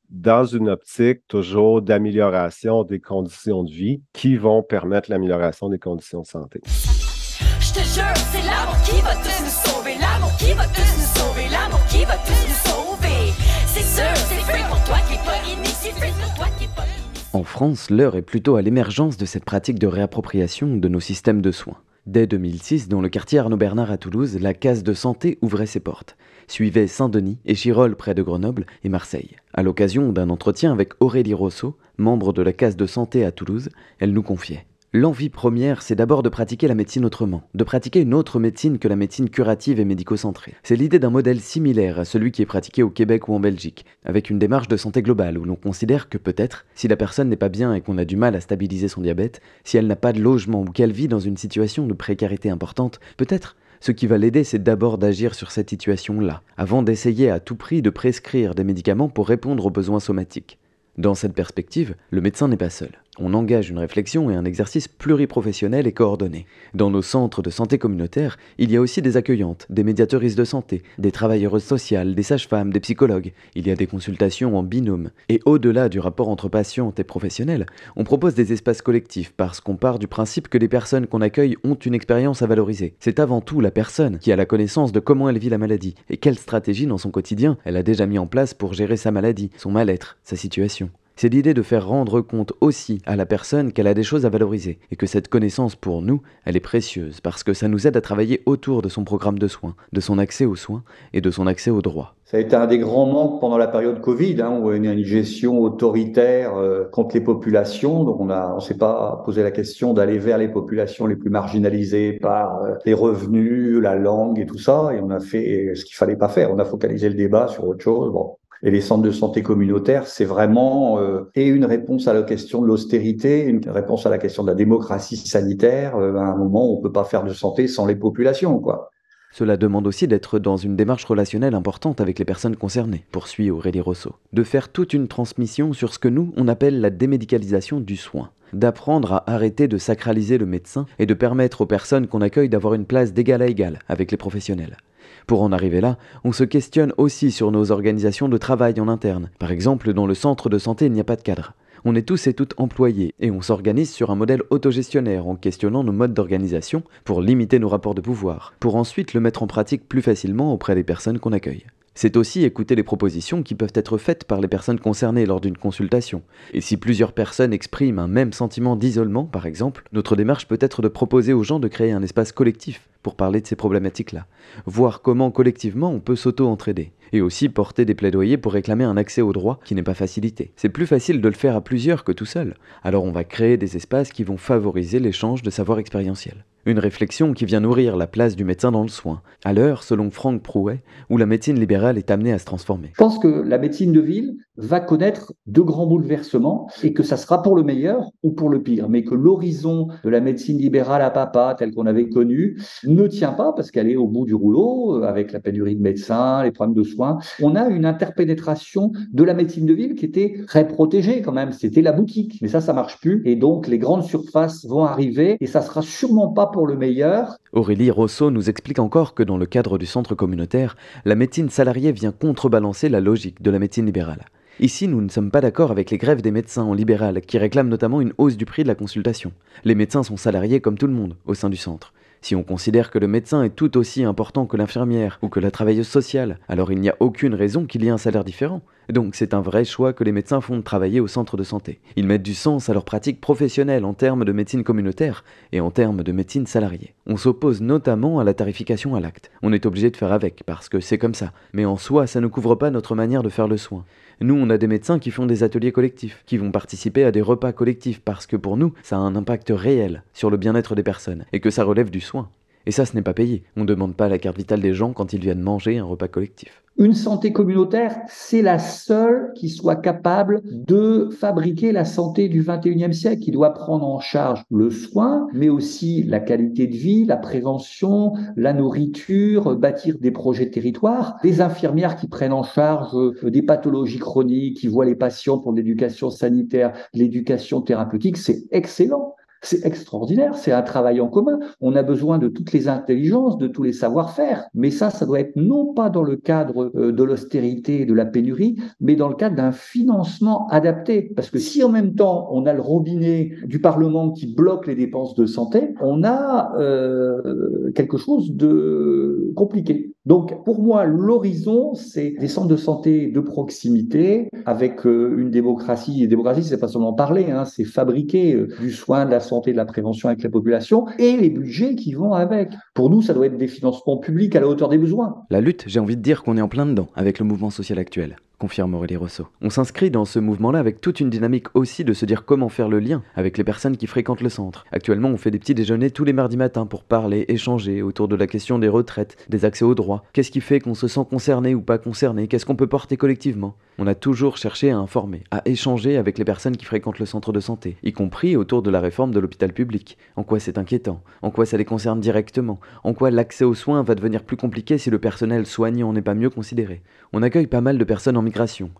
dans 0.08 0.44
une 0.44 0.68
optique 0.68 1.26
toujours 1.26 1.82
d'amélioration 1.82 2.84
des 2.84 3.00
conditions 3.00 3.64
de 3.64 3.70
vie 3.70 4.02
qui 4.12 4.36
vont 4.36 4.62
permettre 4.62 5.10
l'amélioration 5.10 5.68
des 5.68 5.78
conditions 5.78 6.22
de 6.22 6.26
santé. 6.26 6.60
Je 6.64 7.72
te 7.72 7.80
jure, 7.80 8.16
c'est 8.32 8.46
l'amour 8.46 8.76
qui 8.84 9.00
va 9.02 9.14
tous 9.16 9.42
nous 9.42 9.72
sauver, 9.72 9.94
l'amour 10.00 10.36
qui 10.38 10.52
va 10.52 10.64
tous 10.68 10.92
nous 10.96 11.20
sauver, 11.20 11.48
l'amour 11.50 11.84
qui 11.88 12.04
va 12.04 12.16
tous 12.18 12.46
nous 12.48 12.72
sauver. 12.72 13.32
C'est 13.66 13.82
sûr, 13.82 14.16
c'est 14.16 14.42
free 14.50 14.62
pour 14.68 14.82
toi 14.84 14.96
qui 15.08 15.14
est 15.14 15.24
pas 15.24 15.42
initié, 15.46 15.90
pour 15.90 16.34
toi 16.34 16.46
qui 16.58 16.64
est 16.64 16.74
pas 16.74 16.84
En 17.32 17.42
France, 17.42 17.90
l'heure 17.90 18.16
est 18.16 18.22
plutôt 18.22 18.56
à 18.56 18.62
l'émergence 18.62 19.16
de 19.16 19.26
cette 19.26 19.44
pratique 19.44 19.78
de 19.78 19.86
réappropriation 19.86 20.76
de 20.76 20.88
nos 20.88 21.00
systèmes 21.00 21.42
de 21.42 21.50
soins. 21.50 21.78
Dès 22.06 22.28
2006, 22.28 22.88
dans 22.88 23.00
le 23.00 23.08
quartier 23.08 23.40
Arnaud 23.40 23.56
Bernard 23.56 23.90
à 23.90 23.98
Toulouse, 23.98 24.38
la 24.40 24.54
case 24.54 24.84
de 24.84 24.94
santé 24.94 25.38
ouvrait 25.42 25.66
ses 25.66 25.80
portes. 25.80 26.16
Suivaient 26.48 26.86
Saint-Denis, 26.86 27.38
Échirol 27.44 27.96
près 27.96 28.14
de 28.14 28.22
Grenoble 28.22 28.66
et 28.84 28.88
Marseille. 28.88 29.36
À 29.52 29.62
l'occasion 29.62 30.12
d'un 30.12 30.30
entretien 30.30 30.72
avec 30.72 30.92
Aurélie 31.00 31.34
Rousseau, 31.34 31.76
membre 31.98 32.32
de 32.32 32.42
la 32.42 32.52
case 32.52 32.76
de 32.76 32.86
santé 32.86 33.24
à 33.24 33.32
Toulouse, 33.32 33.68
elle 33.98 34.12
nous 34.12 34.22
confiait 34.22 34.66
L'envie 34.92 35.28
première, 35.28 35.82
c'est 35.82 35.94
d'abord 35.94 36.22
de 36.22 36.30
pratiquer 36.30 36.68
la 36.68 36.74
médecine 36.74 37.04
autrement, 37.04 37.42
de 37.54 37.64
pratiquer 37.64 38.00
une 38.00 38.14
autre 38.14 38.38
médecine 38.38 38.78
que 38.78 38.88
la 38.88 38.96
médecine 38.96 39.28
curative 39.28 39.78
et 39.78 39.84
médico-centrée. 39.84 40.54
C'est 40.62 40.76
l'idée 40.76 40.98
d'un 40.98 41.10
modèle 41.10 41.40
similaire 41.40 41.98
à 41.98 42.06
celui 42.06 42.32
qui 42.32 42.40
est 42.40 42.46
pratiqué 42.46 42.82
au 42.82 42.88
Québec 42.88 43.28
ou 43.28 43.34
en 43.34 43.40
Belgique, 43.40 43.84
avec 44.06 44.30
une 44.30 44.38
démarche 44.38 44.68
de 44.68 44.76
santé 44.78 45.02
globale 45.02 45.36
où 45.36 45.44
l'on 45.44 45.56
considère 45.56 46.08
que 46.08 46.16
peut-être, 46.16 46.64
si 46.74 46.88
la 46.88 46.96
personne 46.96 47.28
n'est 47.28 47.36
pas 47.36 47.50
bien 47.50 47.74
et 47.74 47.82
qu'on 47.82 47.98
a 47.98 48.06
du 48.06 48.16
mal 48.16 48.36
à 48.36 48.40
stabiliser 48.40 48.88
son 48.88 49.02
diabète, 49.02 49.42
si 49.64 49.76
elle 49.76 49.86
n'a 49.86 49.96
pas 49.96 50.14
de 50.14 50.22
logement 50.22 50.62
ou 50.62 50.70
qu'elle 50.70 50.92
vit 50.92 51.08
dans 51.08 51.18
une 51.18 51.36
situation 51.36 51.86
de 51.86 51.92
précarité 51.92 52.48
importante, 52.48 52.98
peut-être 53.18 53.56
ce 53.80 53.92
qui 53.92 54.06
va 54.06 54.18
l'aider, 54.18 54.44
c'est 54.44 54.62
d'abord 54.62 54.98
d'agir 54.98 55.34
sur 55.34 55.50
cette 55.50 55.70
situation-là, 55.70 56.42
avant 56.56 56.82
d'essayer 56.82 57.30
à 57.30 57.40
tout 57.40 57.56
prix 57.56 57.82
de 57.82 57.90
prescrire 57.90 58.54
des 58.54 58.64
médicaments 58.64 59.08
pour 59.08 59.28
répondre 59.28 59.66
aux 59.66 59.70
besoins 59.70 60.00
somatiques. 60.00 60.58
Dans 60.98 61.14
cette 61.14 61.34
perspective, 61.34 61.94
le 62.10 62.20
médecin 62.20 62.48
n'est 62.48 62.56
pas 62.56 62.70
seul. 62.70 62.90
On 63.18 63.32
engage 63.32 63.70
une 63.70 63.78
réflexion 63.78 64.30
et 64.30 64.34
un 64.34 64.44
exercice 64.44 64.88
pluriprofessionnel 64.88 65.86
et 65.86 65.92
coordonné. 65.92 66.44
Dans 66.74 66.90
nos 66.90 67.02
centres 67.02 67.40
de 67.40 67.48
santé 67.48 67.78
communautaire, 67.78 68.36
il 68.58 68.70
y 68.70 68.76
a 68.76 68.80
aussi 68.80 69.00
des 69.00 69.16
accueillantes, 69.16 69.66
des 69.70 69.84
médiatrices 69.84 70.36
de 70.36 70.44
santé, 70.44 70.82
des 70.98 71.12
travailleuses 71.12 71.64
sociales, 71.64 72.14
des 72.14 72.22
sages-femmes, 72.22 72.72
des 72.72 72.80
psychologues. 72.80 73.32
Il 73.54 73.66
y 73.66 73.70
a 73.70 73.76
des 73.76 73.86
consultations 73.86 74.58
en 74.58 74.62
binôme. 74.62 75.10
Et 75.28 75.40
au-delà 75.46 75.88
du 75.88 75.98
rapport 75.98 76.28
entre 76.28 76.48
patientes 76.48 77.00
et 77.00 77.04
professionnels, 77.04 77.66
on 77.96 78.04
propose 78.04 78.34
des 78.34 78.52
espaces 78.52 78.82
collectifs 78.82 79.32
parce 79.34 79.60
qu'on 79.60 79.76
part 79.76 79.98
du 79.98 80.08
principe 80.08 80.48
que 80.48 80.58
les 80.58 80.68
personnes 80.68 81.06
qu'on 81.06 81.22
accueille 81.22 81.56
ont 81.64 81.74
une 81.74 81.94
expérience 81.94 82.42
à 82.42 82.46
valoriser. 82.46 82.94
C'est 83.00 83.18
avant 83.18 83.40
tout 83.40 83.60
la 83.60 83.70
personne 83.70 84.18
qui 84.18 84.32
a 84.32 84.36
la 84.36 84.46
connaissance 84.46 84.92
de 84.92 85.00
comment 85.00 85.28
elle 85.30 85.38
vit 85.38 85.48
la 85.48 85.58
maladie 85.58 85.94
et 86.10 86.18
quelle 86.18 86.38
stratégie 86.38 86.86
dans 86.86 86.98
son 86.98 87.10
quotidien 87.10 87.56
elle 87.64 87.76
a 87.76 87.82
déjà 87.82 88.06
mis 88.06 88.18
en 88.18 88.26
place 88.26 88.54
pour 88.54 88.74
gérer 88.74 88.96
sa 88.96 89.10
maladie, 89.10 89.50
son 89.56 89.70
mal-être, 89.70 90.18
sa 90.22 90.36
situation. 90.36 90.90
C'est 91.18 91.30
l'idée 91.30 91.54
de 91.54 91.62
faire 91.62 91.88
rendre 91.88 92.20
compte 92.20 92.52
aussi 92.60 93.00
à 93.06 93.16
la 93.16 93.24
personne 93.24 93.72
qu'elle 93.72 93.86
a 93.86 93.94
des 93.94 94.02
choses 94.02 94.26
à 94.26 94.28
valoriser 94.28 94.78
et 94.90 94.96
que 94.96 95.06
cette 95.06 95.28
connaissance 95.28 95.74
pour 95.74 96.02
nous, 96.02 96.20
elle 96.44 96.58
est 96.58 96.60
précieuse 96.60 97.22
parce 97.22 97.42
que 97.42 97.54
ça 97.54 97.68
nous 97.68 97.86
aide 97.86 97.96
à 97.96 98.02
travailler 98.02 98.42
autour 98.44 98.82
de 98.82 98.90
son 98.90 99.02
programme 99.02 99.38
de 99.38 99.48
soins, 99.48 99.76
de 99.94 100.00
son 100.00 100.18
accès 100.18 100.44
aux 100.44 100.56
soins 100.56 100.82
et 101.14 101.22
de 101.22 101.30
son 101.30 101.46
accès 101.46 101.70
aux 101.70 101.80
droits. 101.80 102.16
Ça 102.26 102.36
a 102.36 102.40
été 102.40 102.54
un 102.54 102.66
des 102.66 102.76
grands 102.76 103.06
manques 103.06 103.40
pendant 103.40 103.56
la 103.56 103.66
période 103.66 104.02
Covid, 104.02 104.42
hein, 104.42 104.60
où 104.60 104.70
il 104.74 104.84
y 104.84 104.88
a 104.88 104.92
une 104.92 105.04
gestion 105.04 105.58
autoritaire 105.60 106.54
euh, 106.56 106.84
contre 106.84 107.14
les 107.14 107.22
populations. 107.22 108.04
Donc 108.04 108.20
on 108.20 108.28
a, 108.28 108.52
on 108.54 108.60
s'est 108.60 108.76
pas 108.76 109.22
posé 109.24 109.42
la 109.42 109.52
question 109.52 109.94
d'aller 109.94 110.18
vers 110.18 110.36
les 110.36 110.48
populations 110.48 111.06
les 111.06 111.16
plus 111.16 111.30
marginalisées 111.30 112.14
par 112.14 112.62
euh, 112.62 112.74
les 112.84 112.92
revenus, 112.92 113.80
la 113.80 113.94
langue 113.94 114.38
et 114.38 114.44
tout 114.44 114.58
ça. 114.58 114.90
Et 114.92 115.00
on 115.00 115.08
a 115.08 115.20
fait 115.20 115.74
ce 115.76 115.86
qu'il 115.86 115.96
fallait 115.96 116.16
pas 116.16 116.28
faire. 116.28 116.52
On 116.52 116.58
a 116.58 116.66
focalisé 116.66 117.08
le 117.08 117.14
débat 117.14 117.48
sur 117.48 117.66
autre 117.66 117.82
chose. 117.82 118.12
Et 118.62 118.70
les 118.70 118.80
centres 118.80 119.02
de 119.02 119.10
santé 119.10 119.42
communautaires, 119.42 120.06
c'est 120.06 120.24
vraiment 120.24 120.98
euh, 120.98 121.30
et 121.34 121.46
une 121.46 121.64
réponse 121.64 122.08
à 122.08 122.14
la 122.14 122.22
question 122.22 122.62
de 122.62 122.66
l'austérité, 122.66 123.44
une 123.44 123.60
réponse 123.68 124.06
à 124.06 124.10
la 124.10 124.18
question 124.18 124.42
de 124.42 124.48
la 124.48 124.54
démocratie 124.54 125.16
sanitaire. 125.16 125.96
Euh, 125.96 126.14
à 126.16 126.22
un 126.22 126.36
moment, 126.36 126.72
on 126.72 126.80
peut 126.80 126.92
pas 126.92 127.04
faire 127.04 127.24
de 127.24 127.32
santé 127.32 127.68
sans 127.68 127.86
les 127.86 127.96
populations, 127.96 128.58
quoi. 128.58 128.90
Cela 129.32 129.58
demande 129.58 129.86
aussi 129.86 130.08
d'être 130.08 130.38
dans 130.38 130.56
une 130.56 130.76
démarche 130.76 131.04
relationnelle 131.04 131.54
importante 131.54 132.00
avec 132.00 132.18
les 132.18 132.24
personnes 132.24 132.56
concernées, 132.56 133.04
poursuit 133.12 133.50
Aurélie 133.50 133.82
Rousseau. 133.82 134.14
De 134.32 134.42
faire 134.42 134.70
toute 134.70 134.94
une 134.94 135.08
transmission 135.08 135.74
sur 135.74 135.92
ce 135.92 135.98
que 135.98 136.08
nous, 136.08 136.32
on 136.38 136.48
appelle 136.48 136.80
la 136.80 136.88
démédicalisation 136.88 137.80
du 137.80 137.96
soin. 137.96 138.30
D'apprendre 138.54 139.12
à 139.12 139.30
arrêter 139.30 139.68
de 139.68 139.76
sacraliser 139.76 140.38
le 140.38 140.46
médecin 140.46 140.86
et 140.98 141.04
de 141.04 141.12
permettre 141.12 141.60
aux 141.60 141.66
personnes 141.66 142.06
qu'on 142.06 142.22
accueille 142.22 142.48
d'avoir 142.48 142.72
une 142.72 142.86
place 142.86 143.12
d'égal 143.12 143.42
à 143.42 143.46
égal 143.46 143.80
avec 143.88 144.10
les 144.10 144.16
professionnels. 144.16 144.78
Pour 145.26 145.42
en 145.42 145.50
arriver 145.50 145.80
là, 145.80 145.98
on 146.22 146.30
se 146.30 146.44
questionne 146.44 146.92
aussi 146.98 147.32
sur 147.32 147.50
nos 147.50 147.72
organisations 147.72 148.28
de 148.28 148.38
travail 148.38 148.80
en 148.80 148.86
interne. 148.86 149.30
Par 149.40 149.50
exemple, 149.50 149.92
dans 149.92 150.06
le 150.06 150.14
centre 150.14 150.48
de 150.48 150.58
santé, 150.58 150.86
il 150.86 150.92
n'y 150.92 151.00
a 151.00 151.04
pas 151.04 151.16
de 151.16 151.22
cadre. 151.22 151.54
On 151.84 151.96
est 151.96 152.06
tous 152.06 152.28
et 152.28 152.34
toutes 152.34 152.54
employés 152.58 153.14
et 153.18 153.32
on 153.32 153.42
s'organise 153.42 153.90
sur 153.90 154.10
un 154.10 154.14
modèle 154.14 154.42
autogestionnaire 154.50 155.26
en 155.26 155.34
questionnant 155.34 155.82
nos 155.82 155.92
modes 155.92 156.14
d'organisation 156.14 156.84
pour 157.04 157.20
limiter 157.20 157.58
nos 157.58 157.68
rapports 157.68 157.94
de 157.94 158.00
pouvoir, 158.00 158.54
pour 158.60 158.76
ensuite 158.76 159.14
le 159.14 159.20
mettre 159.20 159.42
en 159.42 159.48
pratique 159.48 159.88
plus 159.88 160.02
facilement 160.02 160.52
auprès 160.52 160.76
des 160.76 160.84
personnes 160.84 161.18
qu'on 161.18 161.32
accueille. 161.32 161.66
C'est 161.98 162.18
aussi 162.18 162.44
écouter 162.44 162.74
les 162.74 162.82
propositions 162.82 163.42
qui 163.42 163.54
peuvent 163.54 163.72
être 163.74 163.96
faites 163.96 164.24
par 164.24 164.42
les 164.42 164.48
personnes 164.48 164.78
concernées 164.78 165.24
lors 165.24 165.40
d'une 165.40 165.56
consultation. 165.56 166.20
Et 166.52 166.60
si 166.60 166.76
plusieurs 166.76 167.14
personnes 167.14 167.54
expriment 167.54 168.00
un 168.00 168.06
même 168.06 168.34
sentiment 168.34 168.76
d'isolement, 168.76 169.24
par 169.24 169.46
exemple, 169.46 169.84
notre 169.92 170.14
démarche 170.14 170.46
peut 170.46 170.58
être 170.60 170.82
de 170.82 170.88
proposer 170.88 171.32
aux 171.32 171.42
gens 171.42 171.58
de 171.58 171.68
créer 171.68 171.92
un 171.92 172.02
espace 172.02 172.32
collectif 172.32 172.86
pour 173.02 173.14
parler 173.14 173.40
de 173.40 173.46
ces 173.46 173.56
problématiques-là, 173.56 174.26
voir 174.66 175.00
comment 175.00 175.30
collectivement 175.30 175.90
on 175.90 176.00
peut 176.00 176.16
s'auto-entraider, 176.16 176.92
et 177.14 177.22
aussi 177.22 177.48
porter 177.48 177.86
des 177.86 177.94
plaidoyers 177.94 178.36
pour 178.36 178.52
réclamer 178.52 178.84
un 178.84 178.98
accès 178.98 179.22
au 179.22 179.32
droit 179.32 179.58
qui 179.64 179.74
n'est 179.74 179.82
pas 179.82 179.94
facilité. 179.94 180.52
C'est 180.56 180.68
plus 180.68 180.86
facile 180.86 181.22
de 181.22 181.28
le 181.28 181.34
faire 181.34 181.56
à 181.56 181.64
plusieurs 181.64 182.04
que 182.04 182.12
tout 182.12 182.26
seul, 182.26 182.56
alors 182.82 183.04
on 183.04 183.12
va 183.12 183.24
créer 183.24 183.56
des 183.56 183.74
espaces 183.76 184.12
qui 184.12 184.22
vont 184.22 184.36
favoriser 184.36 184.98
l'échange 184.98 185.42
de 185.42 185.50
savoir 185.50 185.78
expérientiel. 185.78 186.44
Une 186.68 186.80
réflexion 186.80 187.32
qui 187.32 187.44
vient 187.44 187.60
nourrir 187.60 187.96
la 187.96 188.08
place 188.08 188.34
du 188.34 188.42
médecin 188.42 188.72
dans 188.72 188.82
le 188.82 188.88
soin, 188.88 189.22
à 189.44 189.52
l'heure, 189.52 189.84
selon 189.84 190.10
Franck 190.10 190.42
Prouet, 190.42 190.82
où 191.08 191.16
la 191.16 191.24
médecine 191.24 191.60
libérale 191.60 191.96
est 191.96 192.10
amenée 192.10 192.32
à 192.32 192.40
se 192.40 192.44
transformer. 192.44 192.90
Je 192.92 192.98
pense 192.98 193.20
que 193.20 193.28
la 193.28 193.58
médecine 193.58 193.92
de 193.92 194.00
ville 194.00 194.36
va 194.56 194.80
connaître 194.80 195.32
de 195.46 195.60
grands 195.60 195.86
bouleversements 195.86 196.68
et 196.82 196.92
que 196.92 197.04
ça 197.04 197.16
sera 197.16 197.40
pour 197.40 197.54
le 197.54 197.62
meilleur 197.62 198.10
ou 198.24 198.32
pour 198.32 198.48
le 198.48 198.64
pire, 198.64 198.88
mais 198.88 199.04
que 199.04 199.14
l'horizon 199.14 199.86
de 200.02 200.10
la 200.10 200.20
médecine 200.20 200.58
libérale 200.58 201.02
à 201.02 201.10
papa, 201.10 201.54
telle 201.56 201.72
qu'on 201.72 201.86
avait 201.86 202.08
connue, 202.08 202.60
ne 202.84 203.06
tient 203.06 203.32
pas 203.32 203.52
parce 203.52 203.70
qu'elle 203.70 203.88
est 203.88 203.94
au 203.94 204.08
bout 204.08 204.24
du 204.24 204.34
rouleau, 204.34 204.96
euh, 204.96 205.06
avec 205.06 205.30
la 205.30 205.38
pénurie 205.38 205.76
de 205.76 205.82
médecins, 205.82 206.42
les 206.42 206.50
problèmes 206.50 206.74
de 206.74 206.82
soins. 206.82 207.18
On 207.40 207.54
a 207.54 207.68
une 207.68 207.84
interpénétration 207.84 208.90
de 209.12 209.22
la 209.22 209.34
médecine 209.34 209.66
de 209.66 209.72
ville 209.72 209.94
qui 209.94 210.04
était 210.04 210.42
très 210.48 210.66
protégée 210.66 211.22
quand 211.22 211.32
même. 211.32 211.52
C'était 211.52 211.82
la 211.82 211.92
boutique, 211.92 212.40
mais 212.42 212.48
ça, 212.48 212.60
ça 212.60 212.72
marche 212.72 212.98
plus. 212.98 213.22
Et 213.24 213.36
donc, 213.36 213.68
les 213.68 213.78
grandes 213.78 214.02
surfaces 214.02 214.66
vont 214.66 214.82
arriver 214.82 215.36
et 215.40 215.46
ça 215.46 215.62
sera 215.62 215.82
sûrement 215.82 216.32
pas 216.32 216.46
le 216.64 216.76
meilleur. 216.76 217.36
Aurélie 217.52 217.90
Rousseau 217.90 218.30
nous 218.30 218.48
explique 218.48 218.78
encore 218.78 219.12
que 219.12 219.22
dans 219.22 219.36
le 219.36 219.44
cadre 219.44 219.76
du 219.76 219.84
centre 219.84 220.14
communautaire, 220.14 220.76
la 221.04 221.16
médecine 221.16 221.50
salariée 221.50 221.92
vient 221.92 222.12
contrebalancer 222.12 222.88
la 222.88 223.00
logique 223.00 223.42
de 223.42 223.50
la 223.50 223.58
médecine 223.58 223.84
libérale. 223.84 224.24
Ici, 224.58 224.88
nous 224.88 225.02
ne 225.02 225.10
sommes 225.10 225.30
pas 225.30 225.42
d'accord 225.42 225.70
avec 225.70 225.90
les 225.90 225.98
grèves 225.98 226.22
des 226.22 226.30
médecins 226.30 226.62
en 226.62 226.72
libéral 226.72 227.20
qui 227.20 227.36
réclament 227.36 227.68
notamment 227.68 228.00
une 228.00 228.14
hausse 228.16 228.38
du 228.38 228.46
prix 228.46 228.62
de 228.62 228.68
la 228.68 228.74
consultation. 228.74 229.32
Les 229.64 229.74
médecins 229.74 230.02
sont 230.02 230.16
salariés 230.16 230.60
comme 230.60 230.78
tout 230.78 230.86
le 230.86 230.94
monde 230.94 231.16
au 231.26 231.34
sein 231.34 231.50
du 231.50 231.58
centre. 231.58 231.92
Si 232.26 232.34
on 232.34 232.42
considère 232.42 232.90
que 232.90 232.98
le 232.98 233.06
médecin 233.06 233.44
est 233.44 233.54
tout 233.54 233.76
aussi 233.76 234.02
important 234.02 234.46
que 234.46 234.56
l'infirmière 234.56 235.20
ou 235.22 235.28
que 235.28 235.38
la 235.38 235.52
travailleuse 235.52 235.86
sociale, 235.86 236.40
alors 236.48 236.72
il 236.72 236.80
n'y 236.80 236.88
a 236.88 236.96
aucune 236.98 237.36
raison 237.36 237.66
qu'il 237.66 237.84
y 237.84 237.86
ait 237.86 237.90
un 237.90 237.98
salaire 237.98 238.24
différent. 238.24 238.62
Donc 238.88 239.14
c'est 239.14 239.32
un 239.32 239.40
vrai 239.40 239.64
choix 239.64 239.92
que 239.92 240.02
les 240.02 240.10
médecins 240.10 240.40
font 240.40 240.56
de 240.56 240.62
travailler 240.62 240.98
au 240.98 241.06
centre 241.06 241.36
de 241.36 241.44
santé. 241.44 241.78
Ils 241.94 242.08
mettent 242.08 242.24
du 242.24 242.34
sens 242.34 242.68
à 242.68 242.72
leur 242.72 242.84
pratique 242.84 243.20
professionnelle 243.20 243.84
en 243.84 243.94
termes 243.94 244.24
de 244.24 244.32
médecine 244.32 244.64
communautaire 244.64 245.22
et 245.52 245.60
en 245.60 245.70
termes 245.70 246.02
de 246.02 246.10
médecine 246.10 246.48
salariée. 246.48 246.94
On 247.06 247.16
s'oppose 247.16 247.60
notamment 247.60 248.18
à 248.18 248.24
la 248.24 248.34
tarification 248.34 248.96
à 248.96 249.00
l'acte. 249.00 249.30
On 249.44 249.52
est 249.52 249.64
obligé 249.64 249.92
de 249.92 249.96
faire 249.96 250.10
avec 250.10 250.42
parce 250.46 250.68
que 250.68 250.80
c'est 250.80 250.98
comme 250.98 251.14
ça. 251.14 251.30
Mais 251.52 251.64
en 251.64 251.76
soi, 251.76 252.08
ça 252.08 252.20
ne 252.20 252.26
couvre 252.26 252.56
pas 252.56 252.70
notre 252.70 252.96
manière 252.96 253.22
de 253.22 253.28
faire 253.28 253.46
le 253.46 253.56
soin. 253.56 253.84
Nous, 254.20 254.34
on 254.34 254.48
a 254.48 254.56
des 254.56 254.66
médecins 254.66 254.98
qui 254.98 255.10
font 255.10 255.26
des 255.26 255.42
ateliers 255.42 255.72
collectifs, 255.72 256.22
qui 256.24 256.38
vont 256.38 256.50
participer 256.50 257.04
à 257.04 257.12
des 257.12 257.20
repas 257.20 257.52
collectifs 257.52 258.00
parce 258.00 258.26
que 258.26 258.36
pour 258.36 258.56
nous, 258.56 258.72
ça 258.82 258.96
a 258.96 259.00
un 259.00 259.14
impact 259.14 259.52
réel 259.54 260.02
sur 260.14 260.30
le 260.30 260.38
bien-être 260.38 260.74
des 260.74 260.82
personnes 260.82 261.26
et 261.34 261.40
que 261.40 261.50
ça 261.50 261.64
relève 261.64 261.90
du 261.90 262.00
soin. 262.00 262.30
Et 262.66 262.72
ça, 262.72 262.84
ce 262.84 262.94
n'est 262.94 263.02
pas 263.02 263.14
payé. 263.14 263.44
On 263.56 263.60
ne 263.60 263.66
demande 263.66 263.94
pas 263.94 264.08
la 264.08 264.18
carte 264.18 264.36
vitale 264.36 264.60
des 264.60 264.74
gens 264.74 264.92
quand 264.92 265.12
ils 265.12 265.20
viennent 265.20 265.40
manger 265.40 265.78
un 265.78 265.84
repas 265.84 266.08
collectif. 266.08 266.62
Une 266.78 266.92
santé 266.92 267.32
communautaire, 267.32 267.96
c'est 268.06 268.42
la 268.42 268.58
seule 268.58 269.32
qui 269.34 269.48
soit 269.48 269.76
capable 269.76 270.42
de 270.44 271.08
fabriquer 271.10 271.72
la 271.72 271.86
santé 271.86 272.28
du 272.28 272.42
21e 272.42 272.92
siècle, 272.92 273.22
qui 273.22 273.30
doit 273.30 273.54
prendre 273.54 273.86
en 273.86 273.98
charge 273.98 274.44
le 274.50 274.70
soin, 274.70 275.26
mais 275.32 275.48
aussi 275.48 276.02
la 276.02 276.20
qualité 276.20 276.66
de 276.66 276.76
vie, 276.76 277.06
la 277.06 277.16
prévention, 277.16 278.12
la 278.36 278.52
nourriture, 278.52 279.56
bâtir 279.56 279.96
des 279.98 280.10
projets 280.10 280.46
de 280.46 280.50
territoire, 280.50 281.16
des 281.22 281.40
infirmières 281.40 281.96
qui 281.96 282.08
prennent 282.08 282.34
en 282.34 282.42
charge 282.42 282.94
euh, 282.94 283.30
des 283.30 283.42
pathologies 283.42 283.98
chroniques, 283.98 284.58
qui 284.58 284.66
voient 284.66 284.84
les 284.84 284.96
patients 284.96 285.38
pour 285.38 285.52
l'éducation 285.52 286.10
sanitaire, 286.10 286.74
l'éducation 286.92 287.62
thérapeutique, 287.62 288.18
c'est 288.18 288.44
excellent. 288.50 289.14
C'est 289.42 289.64
extraordinaire, 289.64 290.34
c'est 290.34 290.52
un 290.52 290.62
travail 290.62 291.00
en 291.00 291.08
commun. 291.08 291.38
On 291.60 291.76
a 291.76 291.82
besoin 291.82 292.18
de 292.18 292.28
toutes 292.28 292.52
les 292.52 292.68
intelligences, 292.68 293.38
de 293.38 293.46
tous 293.46 293.62
les 293.62 293.72
savoir-faire. 293.72 294.46
Mais 294.54 294.70
ça, 294.70 294.90
ça 294.90 295.06
doit 295.06 295.20
être 295.20 295.36
non 295.36 295.74
pas 295.74 295.90
dans 295.90 296.02
le 296.02 296.16
cadre 296.16 296.72
euh, 296.74 296.92
de 296.92 297.02
l'austérité 297.02 297.82
et 297.82 297.86
de 297.86 297.94
la 297.94 298.06
pénurie, 298.06 298.56
mais 298.80 298.96
dans 298.96 299.08
le 299.08 299.14
cadre 299.14 299.36
d'un 299.36 299.52
financement 299.52 300.48
adapté. 300.48 301.12
Parce 301.14 301.30
que 301.30 301.38
si 301.38 301.62
en 301.62 301.68
même 301.68 301.94
temps, 301.94 302.28
on 302.30 302.46
a 302.46 302.52
le 302.52 302.60
robinet 302.60 303.32
du 303.44 303.60
Parlement 303.60 304.10
qui 304.10 304.34
bloque 304.34 304.66
les 304.66 304.74
dépenses 304.74 305.14
de 305.14 305.26
santé, 305.26 305.74
on 305.80 306.02
a 306.02 306.54
euh, 306.58 307.70
quelque 307.74 307.98
chose 307.98 308.32
de 308.32 309.32
compliqué. 309.36 309.95
Donc, 310.06 310.44
pour 310.44 310.62
moi, 310.62 310.84
l'horizon, 310.84 311.74
c'est 311.74 312.14
des 312.20 312.28
centres 312.28 312.46
de 312.46 312.56
santé 312.56 313.08
de 313.08 313.18
proximité 313.18 314.28
avec 314.46 314.86
euh, 314.86 315.16
une 315.18 315.32
démocratie. 315.32 316.04
Et 316.04 316.06
démocratie, 316.06 316.44
c'est 316.44 316.60
pas 316.60 316.68
seulement 316.68 316.92
parler, 316.92 317.32
hein, 317.32 317.44
c'est 317.44 317.64
fabriquer 317.64 318.34
euh, 318.34 318.48
du 318.60 318.70
soin, 318.70 319.04
de 319.04 319.10
la 319.10 319.18
santé, 319.18 319.50
de 319.50 319.56
la 319.56 319.64
prévention 319.64 320.08
avec 320.08 320.22
la 320.22 320.30
population 320.30 320.86
et 321.00 321.16
les 321.16 321.28
budgets 321.28 321.74
qui 321.74 321.92
vont 321.92 322.12
avec. 322.12 322.50
Pour 322.72 322.88
nous, 322.88 323.02
ça 323.02 323.14
doit 323.14 323.26
être 323.26 323.36
des 323.36 323.48
financements 323.48 323.98
publics 323.98 324.36
à 324.36 324.40
la 324.40 324.46
hauteur 324.46 324.68
des 324.68 324.78
besoins. 324.78 325.24
La 325.28 325.40
lutte, 325.40 325.64
j'ai 325.66 325.80
envie 325.80 325.96
de 325.96 326.02
dire 326.02 326.22
qu'on 326.22 326.36
est 326.36 326.42
en 326.42 326.48
plein 326.48 326.66
dedans 326.66 326.86
avec 326.94 327.18
le 327.18 327.24
mouvement 327.24 327.50
social 327.50 327.80
actuel 327.80 328.16
confirme 328.38 328.74
Aurélie 328.74 328.96
Rousseau. 328.96 329.26
On 329.40 329.50
s'inscrit 329.50 329.90
dans 329.90 330.04
ce 330.04 330.18
mouvement-là 330.18 330.58
avec 330.58 330.80
toute 330.80 331.00
une 331.00 331.10
dynamique 331.10 331.46
aussi 331.54 331.84
de 331.84 331.92
se 331.92 332.04
dire 332.04 332.24
comment 332.24 332.48
faire 332.48 332.68
le 332.68 332.80
lien 332.80 333.02
avec 333.14 333.38
les 333.38 333.44
personnes 333.44 333.76
qui 333.76 333.86
fréquentent 333.86 334.20
le 334.20 334.28
centre. 334.28 334.64
Actuellement, 334.72 335.08
on 335.08 335.16
fait 335.16 335.30
des 335.30 335.38
petits 335.38 335.54
déjeuners 335.54 335.90
tous 335.90 336.04
les 336.04 336.12
mardis 336.12 336.36
matins 336.36 336.66
pour 336.66 336.84
parler, 336.84 337.24
échanger 337.28 337.82
autour 337.82 338.08
de 338.08 338.16
la 338.16 338.26
question 338.26 338.58
des 338.58 338.68
retraites, 338.68 339.16
des 339.28 339.44
accès 339.44 339.64
aux 339.64 339.74
droits. 339.74 340.04
Qu'est-ce 340.12 340.30
qui 340.30 340.40
fait 340.40 340.60
qu'on 340.60 340.74
se 340.74 340.88
sent 340.88 341.06
concerné 341.08 341.54
ou 341.54 341.62
pas 341.62 341.78
concerné? 341.78 342.28
Qu'est-ce 342.28 342.44
qu'on 342.44 342.56
peut 342.56 342.66
porter 342.66 342.96
collectivement? 342.96 343.56
On 343.78 343.86
a 343.86 343.94
toujours 343.94 344.38
cherché 344.38 344.70
à 344.70 344.78
informer, 344.78 345.24
à 345.30 345.42
échanger 345.44 345.98
avec 345.98 346.16
les 346.16 346.24
personnes 346.24 346.56
qui 346.56 346.64
fréquentent 346.64 346.98
le 346.98 347.04
centre 347.04 347.32
de 347.32 347.40
santé, 347.40 347.76
y 347.82 347.92
compris 347.92 348.34
autour 348.36 348.62
de 348.62 348.70
la 348.70 348.80
réforme 348.80 349.12
de 349.12 349.20
l'hôpital 349.20 349.52
public. 349.52 349.98
En 350.16 350.22
quoi 350.22 350.40
c'est 350.40 350.56
inquiétant? 350.56 351.02
En 351.20 351.30
quoi 351.30 351.44
ça 351.44 351.58
les 351.58 351.66
concerne 351.66 352.00
directement? 352.00 352.58
En 352.84 352.94
quoi 352.94 353.10
l'accès 353.10 353.44
aux 353.44 353.54
soins 353.54 353.82
va 353.82 353.94
devenir 353.94 354.22
plus 354.22 354.38
compliqué 354.38 354.78
si 354.78 354.88
le 354.88 354.98
personnel 354.98 355.46
soignant 355.46 355.92
n'est 355.92 356.00
pas 356.00 356.14
mieux 356.14 356.30
considéré? 356.30 356.82
On 357.12 357.22
accueille 357.22 357.46
pas 357.46 357.60
mal 357.60 357.76
de 357.76 357.84
personnes 357.84 358.16
en 358.16 358.25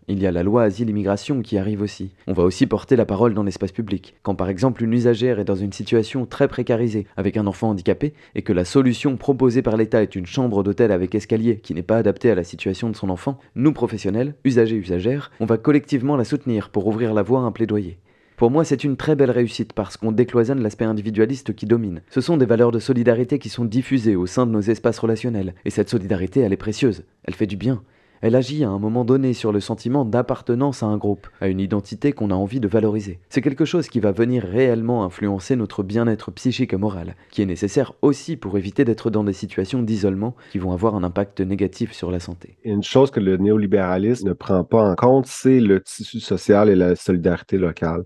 Il 0.09 0.21
y 0.21 0.27
a 0.27 0.33
la 0.33 0.43
loi 0.43 0.63
asile-immigration 0.63 1.43
qui 1.43 1.59
arrive 1.59 1.83
aussi. 1.83 2.11
On 2.27 2.33
va 2.33 2.43
aussi 2.43 2.67
porter 2.67 2.97
la 2.97 3.05
parole 3.05 3.35
dans 3.35 3.43
l'espace 3.43 3.73
public. 3.73 4.15
Quand 4.23 4.35
par 4.35 4.49
exemple 4.49 4.83
une 4.83 4.93
usagère 4.93 5.39
est 5.39 5.45
dans 5.45 5.55
une 5.55 5.73
situation 5.73 6.27
très 6.27 6.49
précarisée 6.49 7.07
avec 7.17 7.37
un 7.37 7.47
enfant 7.47 7.71
handicapé 7.71 8.15
et 8.35 8.43
que 8.43 8.53
la 8.53 8.65
solution 8.65 9.17
proposée 9.17 9.63
par 9.63 9.77
l'État 9.77 10.03
est 10.03 10.17
une 10.17 10.27
chambre 10.27 10.63
d'hôtel 10.63 10.93
avec 10.93 11.15
escalier 11.15 11.59
qui 11.59 11.75
n'est 11.75 11.83
pas 11.83 11.99
adaptée 11.99 12.31
à 12.31 12.35
la 12.35 12.45
situation 12.45 12.91
de 12.91 12.97
son 12.97 13.11
enfant, 13.11 13.39
nous 13.55 13.73
professionnels, 13.73 14.35
usagers 14.45 14.77
usagères, 14.77 15.31
on 15.41 15.47
va 15.47 15.59
collectivement 15.59 16.17
la 16.17 16.25
soutenir 16.25 16.71
pour 16.71 16.87
ouvrir 16.87 17.15
la 17.15 17.23
voie 17.23 17.41
à 17.41 17.45
un 17.45 17.53
plaidoyer. 17.53 17.99
Pour 18.37 18.51
moi, 18.51 18.65
c'est 18.65 18.85
une 18.85 18.99
très 18.99 19.17
belle 19.17 19.31
réussite 19.31 19.73
parce 19.73 19.97
qu'on 19.97 20.13
décloisonne 20.13 20.61
l'aspect 20.61 20.85
individualiste 20.85 21.55
qui 21.55 21.65
domine. 21.65 22.03
Ce 22.11 22.21
sont 22.21 22.37
des 22.37 22.45
valeurs 22.45 22.71
de 22.71 22.79
solidarité 22.79 23.39
qui 23.39 23.49
sont 23.49 23.65
diffusées 23.65 24.15
au 24.15 24.27
sein 24.27 24.47
de 24.47 24.53
nos 24.53 24.61
espaces 24.61 24.99
relationnels. 24.99 25.55
Et 25.65 25.71
cette 25.71 25.89
solidarité, 25.89 26.41
elle 26.41 26.53
est 26.53 26.59
précieuse. 26.59 27.05
Elle 27.25 27.35
fait 27.35 27.47
du 27.47 27.57
bien. 27.57 27.83
Elle 28.23 28.35
agit 28.35 28.65
à 28.65 28.71
un 28.71 28.79
moment 28.79 29.05
donné 29.05 29.33
sur 29.33 29.53
le 29.53 29.61
sentiment 29.61 30.05
d'appartenance 30.05 30.83
à 30.83 30.87
un 30.87 30.97
groupe, 30.97 31.27
à 31.41 31.49
une 31.49 31.61
identité 31.61 32.13
qu'on 32.13 32.31
a 32.31 32.35
envie 32.35 32.61
de 32.61 32.69
valoriser. 32.69 33.19
C'est 33.29 33.43
quelque 33.43 33.65
chose 33.65 33.89
qui 33.89 34.01
va 34.01 34.13
venir 34.13 34.43
réellement 34.43 35.05
influencer 35.05 35.57
notre 35.57 35.83
bien-être 35.83 36.31
psychique 36.31 36.73
et 36.73 36.77
moral, 36.77 37.15
qui 37.31 37.43
est 37.43 37.47
nécessaire 37.47 37.93
aussi 38.03 38.37
pour 38.37 38.57
éviter 38.57 38.85
d'être 38.85 39.11
dans 39.11 39.25
des 39.25 39.33
situations 39.33 39.83
d'isolement 39.83 40.35
qui 40.53 40.59
vont 40.59 40.73
avoir 40.73 40.95
un 40.95 41.05
impact 41.05 41.41
négatif 41.41 41.93
sur 41.93 42.11
la 42.11 42.21
santé. 42.21 42.57
Une 42.65 42.83
chose 42.83 43.11
que 43.11 43.21
le 43.21 43.37
néolibéralisme 43.37 44.29
ne 44.29 44.33
prend 44.33 44.65
pas 44.65 44.83
en 44.83 44.95
compte, 44.95 45.27
c'est 45.27 45.61
le 45.61 45.81
tissu 45.81 46.21
social 46.21 46.69
et 46.69 46.75
la 46.75 46.97
solidarité 46.97 47.59
locale. 47.59 48.05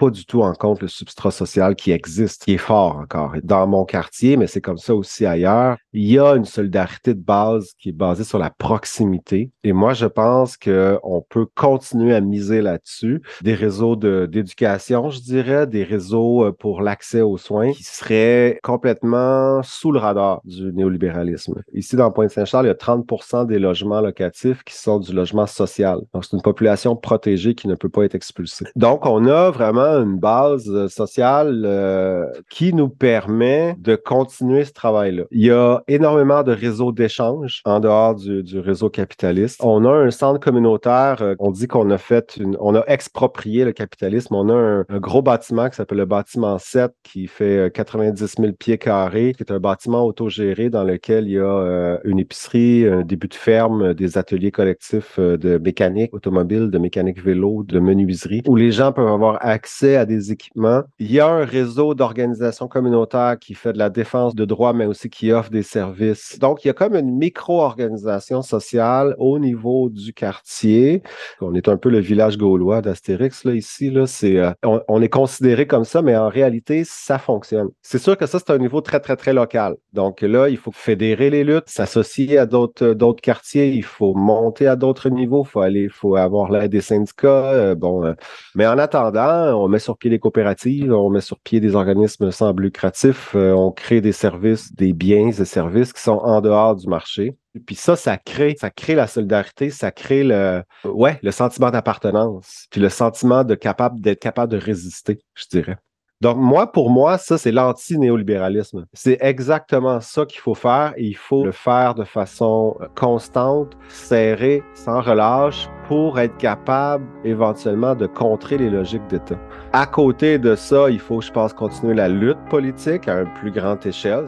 Pas 0.00 0.08
du 0.08 0.24
tout 0.24 0.40
en 0.40 0.54
compte 0.54 0.80
le 0.80 0.88
substrat 0.88 1.30
social 1.30 1.76
qui 1.76 1.92
existe, 1.92 2.44
qui 2.44 2.54
est 2.54 2.58
fort 2.58 2.96
encore. 2.96 3.34
Dans 3.44 3.66
mon 3.66 3.84
quartier, 3.84 4.38
mais 4.38 4.46
c'est 4.46 4.62
comme 4.62 4.78
ça 4.78 4.94
aussi 4.94 5.26
ailleurs, 5.26 5.76
il 5.92 6.10
y 6.10 6.18
a 6.18 6.36
une 6.36 6.46
solidarité 6.46 7.12
de 7.12 7.20
base 7.20 7.74
qui 7.78 7.90
est 7.90 7.92
basée 7.92 8.24
sur 8.24 8.38
la 8.38 8.48
proximité. 8.48 9.50
Et 9.62 9.74
moi, 9.74 9.92
je 9.92 10.06
pense 10.06 10.56
qu'on 10.56 11.22
peut 11.28 11.44
continuer 11.54 12.14
à 12.14 12.22
miser 12.22 12.62
là-dessus. 12.62 13.20
Des 13.42 13.52
réseaux 13.52 13.94
d'éducation, 13.94 15.10
je 15.10 15.20
dirais, 15.20 15.66
des 15.66 15.84
réseaux 15.84 16.46
euh, 16.46 16.52
pour 16.52 16.80
l'accès 16.80 17.20
aux 17.20 17.36
soins 17.36 17.72
qui 17.72 17.82
seraient 17.82 18.58
complètement 18.62 19.62
sous 19.62 19.92
le 19.92 19.98
radar 19.98 20.40
du 20.44 20.72
néolibéralisme. 20.72 21.60
Ici, 21.74 21.96
dans 21.96 22.10
Pointe-Saint-Charles, 22.10 22.64
il 22.64 22.68
y 22.68 22.70
a 22.70 22.74
30 22.74 23.46
des 23.46 23.58
logements 23.58 24.00
locatifs 24.00 24.64
qui 24.64 24.74
sont 24.74 24.98
du 24.98 25.12
logement 25.12 25.46
social. 25.46 25.98
Donc, 26.14 26.24
c'est 26.24 26.36
une 26.36 26.42
population 26.42 26.96
protégée 26.96 27.54
qui 27.54 27.68
ne 27.68 27.74
peut 27.74 27.90
pas 27.90 28.04
être 28.04 28.14
expulsée. 28.14 28.64
Donc, 28.76 29.04
on 29.04 29.26
a 29.26 29.50
vraiment 29.50 29.89
une 29.98 30.18
base 30.18 30.68
euh, 30.68 30.88
sociale 30.88 31.62
euh, 31.64 32.26
qui 32.50 32.72
nous 32.72 32.88
permet 32.88 33.74
de 33.78 33.96
continuer 33.96 34.64
ce 34.64 34.72
travail-là. 34.72 35.24
Il 35.30 35.44
y 35.44 35.50
a 35.50 35.82
énormément 35.88 36.42
de 36.42 36.52
réseaux 36.52 36.92
d'échange 36.92 37.62
en 37.64 37.80
dehors 37.80 38.14
du, 38.14 38.58
réseau 38.58 38.90
capitaliste. 38.90 39.60
On 39.62 39.84
a 39.84 39.92
un 39.92 40.10
centre 40.10 40.40
communautaire, 40.40 41.22
euh, 41.22 41.34
on 41.38 41.50
dit 41.50 41.66
qu'on 41.66 41.90
a 41.90 41.98
fait 41.98 42.36
une, 42.36 42.56
on 42.60 42.74
a 42.74 42.84
exproprié 42.86 43.64
le 43.64 43.72
capitalisme. 43.72 44.34
On 44.34 44.48
a 44.48 44.54
un, 44.54 44.84
gros 45.00 45.22
bâtiment 45.22 45.68
qui 45.68 45.76
s'appelle 45.76 45.98
le 45.98 46.06
bâtiment 46.06 46.58
7 46.58 46.92
qui 47.02 47.26
fait 47.26 47.72
90 47.72 48.34
000 48.38 48.52
pieds 48.52 48.78
carrés, 48.78 49.32
qui 49.34 49.42
est 49.42 49.52
un 49.52 49.60
bâtiment 49.60 50.04
autogéré 50.04 50.70
dans 50.70 50.84
lequel 50.84 51.26
il 51.26 51.32
y 51.32 51.38
a 51.38 51.98
une 52.04 52.18
épicerie, 52.18 52.86
un 52.86 53.02
début 53.02 53.28
de 53.28 53.34
ferme, 53.34 53.94
des 53.94 54.18
ateliers 54.18 54.50
collectifs 54.50 55.18
de 55.18 55.58
mécanique 55.58 56.12
automobile, 56.12 56.70
de 56.70 56.78
mécanique 56.78 57.22
vélo, 57.22 57.64
de 57.64 57.78
menuiserie, 57.78 58.42
où 58.46 58.56
les 58.56 58.72
gens 58.72 58.92
peuvent 58.92 59.08
avoir 59.08 59.38
accès 59.40 59.79
à 59.82 60.04
des 60.06 60.32
équipements. 60.32 60.82
Il 60.98 61.10
y 61.10 61.20
a 61.20 61.26
un 61.26 61.44
réseau 61.44 61.94
d'organisations 61.94 62.68
communautaires 62.68 63.36
qui 63.38 63.54
fait 63.54 63.72
de 63.72 63.78
la 63.78 63.90
défense 63.90 64.34
de 64.34 64.44
droits, 64.44 64.72
mais 64.72 64.86
aussi 64.86 65.10
qui 65.10 65.32
offre 65.32 65.50
des 65.50 65.62
services. 65.62 66.38
Donc, 66.38 66.64
il 66.64 66.68
y 66.68 66.70
a 66.70 66.74
comme 66.74 66.94
une 66.94 67.16
micro-organisation 67.16 68.42
sociale 68.42 69.14
au 69.18 69.38
niveau 69.38 69.88
du 69.90 70.12
quartier. 70.12 71.02
On 71.40 71.54
est 71.54 71.68
un 71.68 71.76
peu 71.76 71.88
le 71.88 71.98
village 71.98 72.38
gaulois 72.38 72.80
d'Astérix, 72.82 73.44
là, 73.44 73.54
ici. 73.54 73.90
Là. 73.90 74.06
C'est, 74.06 74.38
euh, 74.38 74.50
on, 74.64 75.02
est 75.02 75.08
considéré 75.08 75.66
comme 75.66 75.84
ça, 75.84 76.02
mais 76.02 76.16
en 76.16 76.28
réalité, 76.28 76.82
ça 76.84 77.18
fonctionne. 77.18 77.68
C'est 77.82 77.98
sûr 77.98 78.16
que 78.16 78.26
ça, 78.26 78.38
c'est 78.38 78.50
un 78.50 78.58
niveau 78.58 78.80
très, 78.80 79.00
très, 79.00 79.16
très 79.16 79.32
local. 79.32 79.76
Donc 79.92 80.20
là, 80.22 80.48
il 80.48 80.56
faut 80.56 80.72
fédérer 80.72 81.30
les 81.30 81.44
luttes, 81.44 81.68
s'associer 81.68 82.38
à 82.38 82.46
d'autres, 82.46 82.92
d'autres 82.92 83.22
quartiers, 83.22 83.68
il 83.68 83.84
faut 83.84 84.14
monter 84.14 84.66
à 84.66 84.76
d'autres 84.76 85.08
niveaux, 85.08 85.44
il 85.44 85.50
faut 85.50 85.60
aller, 85.60 85.88
faut 85.88 86.16
avoir 86.16 86.50
l'aide 86.50 86.70
des 86.70 86.80
syndicats. 86.80 87.52
Euh, 87.52 87.74
bon, 87.74 88.04
euh, 88.04 88.14
mais 88.54 88.66
en 88.66 88.78
attendant, 88.78 89.54
on 89.58 89.69
met 89.70 89.78
sur 89.78 89.96
pied 89.96 90.10
des 90.10 90.18
coopératives, 90.18 90.92
on 90.92 91.08
met 91.08 91.20
sur 91.20 91.38
pied 91.40 91.60
des 91.60 91.74
organismes 91.74 92.30
sans 92.30 92.52
but 92.52 92.64
lucratif, 92.64 93.34
euh, 93.34 93.52
on 93.52 93.72
crée 93.72 94.00
des 94.00 94.12
services, 94.12 94.74
des 94.74 94.92
biens 94.92 95.28
et 95.28 95.44
services 95.44 95.92
qui 95.92 96.02
sont 96.02 96.18
en 96.18 96.40
dehors 96.40 96.76
du 96.76 96.86
marché. 96.86 97.36
Puis 97.66 97.74
ça, 97.74 97.96
ça 97.96 98.16
crée, 98.16 98.56
ça 98.58 98.70
crée 98.70 98.94
la 98.94 99.06
solidarité, 99.06 99.70
ça 99.70 99.90
crée 99.90 100.22
le, 100.22 100.62
ouais, 100.84 101.18
le 101.22 101.30
sentiment 101.30 101.70
d'appartenance, 101.70 102.66
puis 102.70 102.80
le 102.80 102.88
sentiment 102.88 103.44
de 103.44 103.54
capable 103.54 104.00
d'être 104.00 104.20
capable 104.20 104.52
de 104.52 104.58
résister, 104.58 105.18
je 105.34 105.46
dirais. 105.50 105.78
Donc, 106.22 106.36
moi, 106.36 106.70
pour 106.70 106.90
moi, 106.90 107.16
ça, 107.16 107.38
c'est 107.38 107.50
l'anti-néolibéralisme. 107.50 108.84
C'est 108.92 109.16
exactement 109.22 110.00
ça 110.00 110.26
qu'il 110.26 110.40
faut 110.40 110.54
faire 110.54 110.92
et 110.98 111.04
il 111.04 111.16
faut 111.16 111.46
le 111.46 111.52
faire 111.52 111.94
de 111.94 112.04
façon 112.04 112.76
euh, 112.82 112.88
constante, 112.94 113.74
serrée, 113.88 114.62
sans 114.74 115.00
relâche, 115.00 115.70
pour 115.88 116.20
être 116.20 116.36
capable 116.36 117.06
éventuellement 117.24 117.94
de 117.94 118.06
contrer 118.06 118.58
les 118.58 118.68
logiques 118.68 119.06
d'État. 119.08 119.38
À 119.72 119.86
côté 119.86 120.38
de 120.38 120.54
ça, 120.56 120.90
il 120.90 121.00
faut, 121.00 121.22
je 121.22 121.30
pense, 121.30 121.54
continuer 121.54 121.94
la 121.94 122.10
lutte 122.10 122.44
politique 122.50 123.08
à 123.08 123.22
une 123.22 123.32
plus 123.32 123.50
grande 123.50 123.86
échelle. 123.86 124.26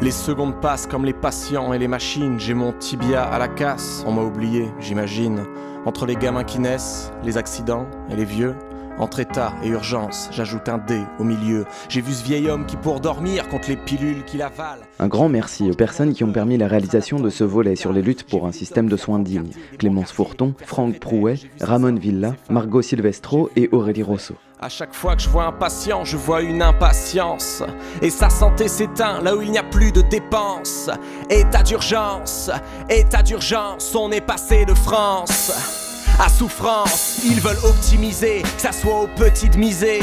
Les 0.00 0.10
secondes 0.10 0.60
passent 0.60 0.88
comme 0.88 1.04
les 1.04 1.12
patients 1.12 1.72
et 1.72 1.78
les 1.78 1.88
machines. 1.88 2.40
J'ai 2.40 2.54
mon 2.54 2.72
tibia 2.72 3.22
à 3.22 3.38
la 3.38 3.46
casse. 3.46 4.04
On 4.08 4.12
m'a 4.12 4.22
oublié, 4.22 4.72
j'imagine. 4.80 5.44
Entre 5.86 6.04
les 6.04 6.16
gamins 6.16 6.44
qui 6.44 6.58
naissent, 6.58 7.12
les 7.22 7.38
accidents 7.38 7.86
et 8.10 8.16
les 8.16 8.24
vieux. 8.24 8.56
Entre 8.98 9.20
état 9.20 9.54
et 9.64 9.68
urgence, 9.68 10.28
j'ajoute 10.32 10.68
un 10.68 10.78
dé 10.78 11.00
au 11.18 11.24
milieu. 11.24 11.64
J'ai 11.88 12.00
vu 12.00 12.12
ce 12.12 12.24
vieil 12.24 12.48
homme 12.48 12.66
qui 12.66 12.76
pour 12.76 13.00
dormir 13.00 13.48
contre 13.48 13.68
les 13.70 13.76
pilules 13.76 14.24
qu'il 14.24 14.42
avale. 14.42 14.80
Un 14.98 15.08
grand 15.08 15.28
merci 15.28 15.70
aux 15.70 15.74
personnes 15.74 16.12
qui 16.12 16.24
ont 16.24 16.32
permis 16.32 16.58
la 16.58 16.68
réalisation 16.68 17.18
de 17.18 17.30
ce 17.30 17.44
volet 17.44 17.74
sur 17.74 17.92
les 17.92 18.02
luttes 18.02 18.24
pour 18.24 18.46
un 18.46 18.52
système 18.52 18.88
de 18.88 18.96
soins 18.96 19.18
digne. 19.18 19.50
Clémence 19.78 20.12
Fourton, 20.12 20.54
Franck 20.64 20.98
Prouet, 20.98 21.36
Ramon 21.60 21.94
Villa, 21.94 22.34
Margot 22.50 22.82
Silvestro 22.82 23.50
et 23.56 23.68
Aurélie 23.72 24.02
Rousseau. 24.02 24.34
À 24.60 24.68
chaque 24.68 24.94
fois 24.94 25.16
que 25.16 25.22
je 25.22 25.28
vois 25.28 25.46
un 25.46 25.52
patient, 25.52 26.04
je 26.04 26.16
vois 26.16 26.42
une 26.42 26.62
impatience. 26.62 27.64
Et 28.00 28.10
sa 28.10 28.30
santé 28.30 28.68
s'éteint 28.68 29.20
là 29.20 29.34
où 29.34 29.42
il 29.42 29.50
n'y 29.50 29.58
a 29.58 29.64
plus 29.64 29.90
de 29.90 30.02
dépenses. 30.02 30.88
État 31.28 31.64
d'urgence, 31.64 32.50
état 32.88 33.22
d'urgence, 33.22 33.92
on 33.96 34.12
est 34.12 34.20
passé 34.20 34.64
de 34.64 34.74
France 34.74 35.81
à 36.18 36.28
souffrance. 36.28 37.22
Ils 37.24 37.40
veulent 37.40 37.64
optimiser, 37.64 38.42
que 38.42 38.62
ça 38.62 38.72
soit 38.72 39.02
au 39.02 39.06
petit 39.06 39.48
de 39.48 39.56
miser. 39.56 40.00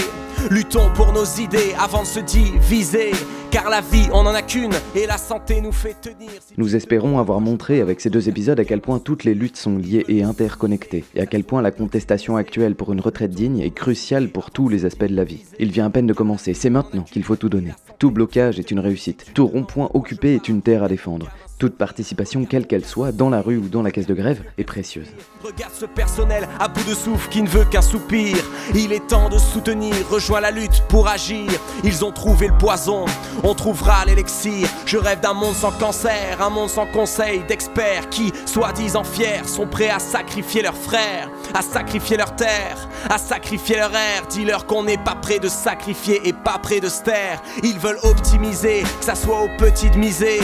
Luttons 0.49 0.89
pour 0.93 1.11
nos 1.11 1.25
idées 1.25 1.73
avant 1.79 2.01
de 2.03 2.07
se 2.07 2.19
diviser. 2.19 3.11
Car 3.51 3.69
la 3.69 3.81
vie, 3.81 4.07
on 4.13 4.19
en 4.19 4.33
a 4.33 4.41
qu'une 4.41 4.73
et 4.95 5.07
la 5.07 5.17
santé 5.17 5.59
nous 5.59 5.71
fait 5.71 5.95
tenir. 5.99 6.29
Nous 6.57 6.75
espérons 6.75 7.17
avoir 7.17 7.41
montré 7.41 7.81
avec 7.81 7.99
ces 7.99 8.09
deux 8.09 8.29
épisodes 8.29 8.59
à 8.59 8.63
quel 8.63 8.79
point 8.79 8.99
toutes 8.99 9.23
les 9.23 9.33
luttes 9.33 9.57
sont 9.57 9.77
liées 9.77 10.05
et 10.07 10.21
interconnectées, 10.21 11.03
et 11.15 11.21
à 11.21 11.25
quel 11.25 11.43
point 11.43 11.63
la 11.63 11.71
contestation 11.71 12.37
actuelle 12.37 12.75
pour 12.75 12.93
une 12.93 13.01
retraite 13.01 13.31
digne 13.31 13.59
est 13.59 13.71
cruciale 13.71 14.29
pour 14.29 14.51
tous 14.51 14.69
les 14.69 14.85
aspects 14.85 15.05
de 15.05 15.15
la 15.15 15.23
vie. 15.23 15.45
Il 15.59 15.71
vient 15.71 15.87
à 15.87 15.89
peine 15.89 16.07
de 16.07 16.13
commencer, 16.13 16.53
c'est 16.53 16.69
maintenant 16.69 17.03
qu'il 17.03 17.23
faut 17.23 17.35
tout 17.35 17.49
donner. 17.49 17.73
Tout 17.97 18.11
blocage 18.11 18.59
est 18.59 18.69
une 18.69 18.79
réussite, 18.79 19.25
tout 19.33 19.47
rond-point 19.47 19.89
occupé 19.95 20.35
est 20.35 20.47
une 20.47 20.61
terre 20.61 20.83
à 20.83 20.87
défendre. 20.87 21.29
Toute 21.59 21.75
participation, 21.75 22.45
quelle 22.45 22.65
qu'elle 22.65 22.85
soit, 22.85 23.11
dans 23.11 23.29
la 23.29 23.41
rue 23.41 23.57
ou 23.57 23.67
dans 23.67 23.81
la 23.81 23.91
caisse 23.91 24.07
de 24.07 24.13
grève, 24.13 24.41
est 24.57 24.63
précieuse. 24.63 25.07
Regarde 25.43 25.73
ce 25.77 25.85
personnel 25.85 26.47
à 26.57 26.69
bout 26.69 26.85
de 26.85 26.95
souffle 26.95 27.27
qui 27.27 27.41
ne 27.41 27.49
veut 27.49 27.65
qu'un 27.65 27.81
soupir. 27.81 28.37
Il 28.73 28.93
est 28.93 29.05
temps 29.07 29.27
de 29.27 29.37
soutenir, 29.37 29.93
rejoins 30.09 30.39
la 30.39 30.51
lutte 30.51 30.81
pour 30.87 31.09
agir. 31.09 31.51
Ils 31.83 32.05
ont 32.05 32.13
trouvé 32.13 32.47
le 32.47 32.57
poison, 32.57 33.03
on 33.43 33.53
trouvera 33.55 34.05
l'élixir. 34.05 34.69
Je 34.85 34.97
rêve 34.97 35.19
d'un 35.19 35.33
monde 35.33 35.53
sans 35.53 35.73
cancer, 35.73 36.41
un 36.41 36.49
monde 36.49 36.69
sans 36.69 36.85
conseil 36.85 37.43
d'experts 37.45 38.07
qui, 38.09 38.31
soi-disant 38.45 39.03
fiers, 39.03 39.45
sont 39.45 39.67
prêts 39.67 39.89
à 39.89 39.99
sacrifier 39.99 40.61
leurs 40.61 40.77
frères, 40.77 41.29
à 41.53 41.61
sacrifier 41.61 42.15
leur 42.15 42.37
terre, 42.37 42.87
à 43.09 43.17
sacrifier 43.17 43.75
leur 43.75 43.93
air. 43.93 44.25
Dis-leur 44.29 44.65
qu'on 44.65 44.83
n'est 44.83 44.97
pas 44.97 45.15
prêt 45.15 45.39
de 45.39 45.49
sacrifier 45.49 46.21
et 46.23 46.31
pas 46.31 46.57
prêt 46.57 46.79
de 46.79 46.87
se 46.87 47.03
taire. 47.03 47.41
Ils 47.63 47.79
veulent 47.79 47.99
optimiser, 48.03 48.83
que 48.99 49.05
ça 49.05 49.15
soit 49.15 49.41
aux 49.41 49.57
petits 49.57 49.89
de 49.89 49.97
miser. 49.97 50.39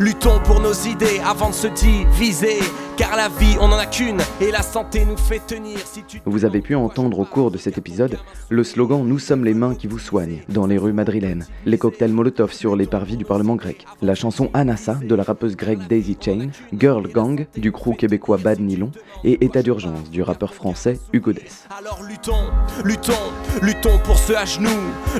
Luttons 0.00 0.40
pour 0.40 0.53
nos 0.60 0.72
idées 0.72 1.20
avant 1.24 1.50
de 1.50 1.54
se 1.54 1.66
diviser. 1.68 2.60
Car 2.96 3.16
la 3.16 3.28
vie, 3.28 3.56
on 3.60 3.64
en 3.64 3.76
a 3.76 3.86
qu'une 3.86 4.20
et 4.40 4.52
la 4.52 4.62
santé 4.62 5.04
nous 5.04 5.16
fait 5.16 5.40
tenir. 5.44 5.78
Si 5.84 6.04
tu 6.04 6.20
Vous 6.26 6.44
avez 6.44 6.60
pu 6.60 6.76
entendre 6.76 7.18
au 7.18 7.24
cours 7.24 7.50
de 7.50 7.58
cet 7.58 7.76
épisode 7.76 8.18
le 8.50 8.62
slogan 8.62 9.04
Nous 9.04 9.18
sommes 9.18 9.44
les 9.44 9.54
mains 9.54 9.74
qui 9.74 9.88
vous 9.88 9.98
soignent 9.98 10.42
dans 10.48 10.66
les 10.66 10.78
rues 10.78 10.92
madrilènes, 10.92 11.44
les 11.66 11.76
cocktails 11.76 12.12
Molotov 12.12 12.52
sur 12.52 12.76
les 12.76 12.86
parvis 12.86 13.16
du 13.16 13.24
Parlement 13.24 13.56
grec, 13.56 13.84
la 14.00 14.14
chanson 14.14 14.48
Anassa 14.54 14.94
de 14.94 15.14
la 15.16 15.24
rappeuse 15.24 15.56
grecque 15.56 15.88
Daisy 15.88 16.16
Chain, 16.20 16.50
Girl 16.72 17.08
Gang 17.08 17.46
du 17.56 17.72
crew 17.72 17.96
québécois 17.96 18.36
Bad 18.36 18.60
Nylon 18.60 18.92
et 19.24 19.44
État 19.44 19.62
d'urgence 19.62 20.10
du 20.10 20.22
rappeur 20.22 20.54
français 20.54 21.00
Hugo 21.12 21.32
Dess. 21.32 21.66
Alors 21.76 22.00
luttons, 22.08 22.50
luttons, 22.84 23.12
luttons 23.60 23.98
pour 24.04 24.18
ce 24.18 24.34
à 24.34 24.44
genoux, 24.44 24.68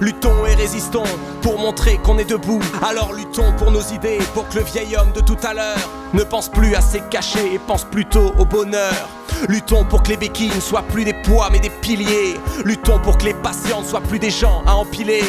luttons 0.00 0.46
et 0.46 0.54
résistons 0.54 1.02
pour 1.42 1.58
montrer 1.58 1.98
qu'on 2.04 2.18
est 2.18 2.30
debout. 2.30 2.60
Alors 2.86 3.12
luttons 3.12 3.52
pour 3.58 3.72
nos 3.72 3.82
idées, 3.92 4.18
pour 4.32 4.48
que 4.48 4.58
le 4.58 4.64
vieil 4.64 4.96
homme 4.96 5.12
de 5.12 5.20
tout 5.20 5.38
à 5.42 5.54
l'heure 5.54 5.90
ne 6.12 6.22
pense 6.22 6.48
plus 6.48 6.76
à 6.76 6.80
ses 6.80 7.00
cachets 7.10 7.54
et 7.54 7.58
pense 7.66 7.84
plutôt 7.84 8.32
au 8.38 8.44
bonheur. 8.44 9.08
Luttons 9.48 9.84
pour 9.84 10.02
que 10.02 10.10
les 10.10 10.16
béquilles 10.16 10.54
ne 10.54 10.60
soient 10.60 10.82
plus 10.82 11.04
des 11.04 11.12
poids 11.12 11.48
mais 11.50 11.58
des 11.58 11.70
piliers. 11.70 12.34
Luttons 12.64 12.98
pour 12.98 13.18
que 13.18 13.24
les 13.24 13.34
patients 13.34 13.82
ne 13.82 13.86
soient 13.86 14.00
plus 14.00 14.18
des 14.18 14.30
gens 14.30 14.62
à 14.66 14.74
empiler. 14.74 15.22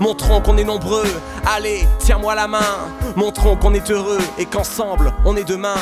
Montrons 0.00 0.40
qu'on 0.40 0.56
est 0.56 0.64
nombreux, 0.64 1.10
allez, 1.44 1.86
tiens-moi 1.98 2.34
la 2.34 2.46
main. 2.46 2.88
Montrons 3.16 3.56
qu'on 3.56 3.74
est 3.74 3.90
heureux 3.90 4.20
et 4.38 4.46
qu'ensemble 4.46 5.12
on 5.24 5.36
est 5.36 5.44
demain. 5.44 5.74